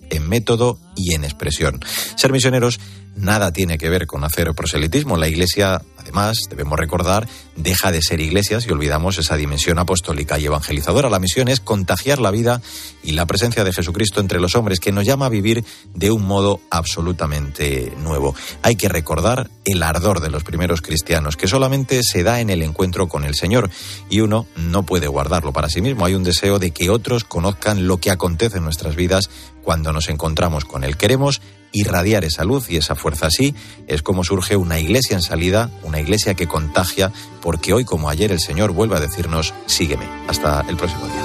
en 0.09 0.29
método 0.29 0.77
y 0.97 1.13
en 1.13 1.23
expresión. 1.23 1.79
Ser 2.15 2.31
misioneros 2.31 2.79
nada 3.17 3.51
tiene 3.51 3.77
que 3.77 3.89
ver 3.89 4.07
con 4.07 4.23
hacer 4.23 4.53
proselitismo. 4.53 5.17
La 5.17 5.27
Iglesia, 5.27 5.81
además, 5.97 6.37
debemos 6.49 6.79
recordar, 6.79 7.27
deja 7.55 7.91
de 7.91 8.01
ser 8.01 8.21
iglesias 8.21 8.65
y 8.65 8.71
olvidamos 8.71 9.17
esa 9.17 9.35
dimensión 9.35 9.79
apostólica 9.79 10.39
y 10.39 10.45
evangelizadora. 10.45 11.09
La 11.09 11.19
misión 11.19 11.47
es 11.47 11.59
contagiar 11.59 12.19
la 12.19 12.31
vida 12.31 12.61
y 13.03 13.13
la 13.13 13.25
presencia 13.25 13.63
de 13.63 13.73
Jesucristo 13.73 14.21
entre 14.21 14.39
los 14.39 14.55
hombres, 14.55 14.79
que 14.79 14.91
nos 14.91 15.05
llama 15.05 15.25
a 15.25 15.29
vivir 15.29 15.65
de 15.93 16.11
un 16.11 16.23
modo 16.23 16.61
absolutamente 16.69 17.91
nuevo. 17.97 18.35
Hay 18.61 18.75
que 18.75 18.89
recordar 18.89 19.49
el 19.65 19.83
ardor 19.83 20.19
de 20.19 20.29
los 20.29 20.43
primeros 20.43 20.81
cristianos, 20.81 21.35
que 21.35 21.47
solamente 21.47 22.01
se 22.03 22.23
da 22.23 22.39
en 22.39 22.49
el 22.49 22.61
encuentro 22.61 23.07
con 23.07 23.23
el 23.25 23.35
Señor 23.35 23.69
y 24.09 24.21
uno 24.21 24.45
no 24.55 24.83
puede 24.83 25.07
guardarlo 25.07 25.53
para 25.53 25.69
sí 25.69 25.81
mismo. 25.81 26.05
Hay 26.05 26.13
un 26.13 26.23
deseo 26.23 26.59
de 26.59 26.71
que 26.71 26.89
otros 26.89 27.23
conozcan 27.23 27.87
lo 27.87 27.97
que 27.97 28.11
acontece 28.11 28.57
en 28.57 28.63
nuestras 28.63 28.95
vidas 28.95 29.29
cuando 29.63 29.91
nos 29.91 30.07
encontramos 30.07 30.63
con 30.63 30.83
Él. 30.85 30.86
Queremos 30.95 31.41
irradiar 31.71 32.23
esa 32.23 32.43
luz 32.43 32.69
y 32.69 32.77
esa 32.77 32.95
fuerza. 32.95 33.27
Así 33.27 33.53
es 33.87 34.01
como 34.01 34.23
surge 34.23 34.55
una 34.55 34.79
iglesia 34.79 35.15
en 35.15 35.21
salida, 35.21 35.69
una 35.83 35.99
iglesia 35.99 36.33
que 36.33 36.47
contagia, 36.47 37.11
porque 37.41 37.73
hoy 37.73 37.83
como 37.83 38.09
ayer 38.09 38.31
el 38.31 38.39
Señor 38.39 38.71
vuelve 38.71 38.95
a 38.95 38.99
decirnos, 38.99 39.53
sígueme. 39.65 40.05
Hasta 40.27 40.61
el 40.69 40.77
próximo 40.77 41.05
día. 41.05 41.23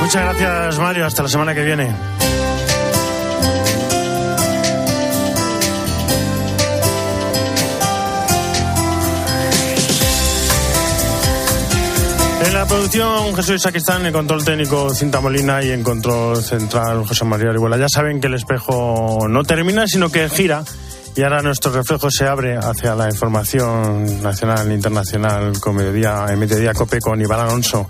Muchas 0.00 0.22
gracias 0.22 0.78
Mario, 0.78 1.06
hasta 1.06 1.22
la 1.22 1.28
semana 1.28 1.54
que 1.54 1.62
viene. 1.62 2.31
En 12.52 12.58
la 12.58 12.66
producción 12.66 13.34
Jesús 13.34 13.62
Saquistán, 13.62 14.04
en 14.04 14.12
control 14.12 14.44
técnico 14.44 14.90
Cinta 14.90 15.22
Molina 15.22 15.64
y 15.64 15.70
en 15.70 15.82
control 15.82 16.36
central 16.36 17.06
José 17.06 17.24
María 17.24 17.48
Arihuela. 17.48 17.78
Ya 17.78 17.88
saben 17.88 18.20
que 18.20 18.26
el 18.26 18.34
espejo 18.34 19.26
no 19.26 19.42
termina, 19.42 19.86
sino 19.86 20.10
que 20.10 20.28
gira 20.28 20.62
Y 21.14 21.22
ahora 21.22 21.42
nuestro 21.42 21.70
reflejo 21.70 22.10
se 22.10 22.26
abre 22.26 22.56
hacia 22.56 22.94
la 22.94 23.06
información 23.06 24.22
nacional 24.22 24.70
e 24.70 24.74
internacional 24.74 25.60
con 25.60 25.76
mediodía, 25.76 26.24
en 26.30 26.38
mediodía 26.38 26.72
COPE 26.72 27.00
con 27.00 27.20
Iván 27.20 27.40
Alonso. 27.40 27.86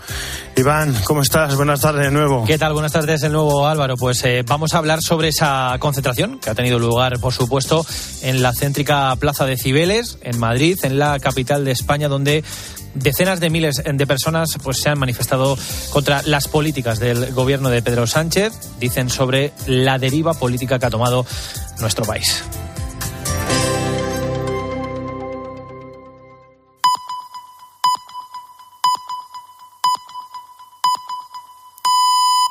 Iván, 0.57 0.93
¿cómo 1.05 1.23
estás? 1.23 1.55
Buenas 1.55 1.81
tardes 1.81 2.07
de 2.07 2.11
nuevo. 2.11 2.45
¿Qué 2.45 2.59
tal? 2.59 2.73
Buenas 2.73 2.91
tardes 2.91 3.21
de 3.21 3.29
nuevo, 3.29 3.69
Álvaro. 3.69 3.97
Pues 3.97 4.25
eh, 4.25 4.43
vamos 4.45 4.75
a 4.75 4.79
hablar 4.79 5.03
sobre 5.03 5.29
esa 5.29 5.77
concentración 5.79 6.41
que 6.41 6.51
ha 6.51 6.57
tenido 6.57 6.81
lugar, 6.81 7.21
por 7.21 7.33
supuesto, 7.33 7.87
en 8.23 8.43
la 8.43 8.53
céntrica 8.53 9.15
Plaza 9.15 9.47
de 9.47 9.57
Cibeles, 9.57 10.19
en 10.23 10.41
Madrid, 10.41 10.77
en 10.83 10.99
la 10.99 11.21
capital 11.21 11.65
de 11.65 11.71
España, 11.71 12.09
donde 12.09 12.43
decenas 12.95 13.39
de 13.39 13.51
miles 13.51 13.83
de 13.85 14.07
personas 14.07 14.59
pues 14.65 14.79
se 14.79 14.89
han 14.89 14.99
manifestado 14.99 15.57
contra 15.91 16.23
las 16.23 16.49
políticas 16.49 16.99
del 16.99 17.33
gobierno 17.33 17.71
de 17.71 17.83
Pedro 17.83 18.09
Sánchez, 18.09 18.53
dicen 18.81 19.11
sobre 19.11 19.53
la 19.67 19.99
deriva 19.99 20.35
política 20.35 20.81
que 20.81 20.87
ha 20.87 20.91
tomado 20.91 21.25
nuestro 21.79 22.05
país. 22.05 22.43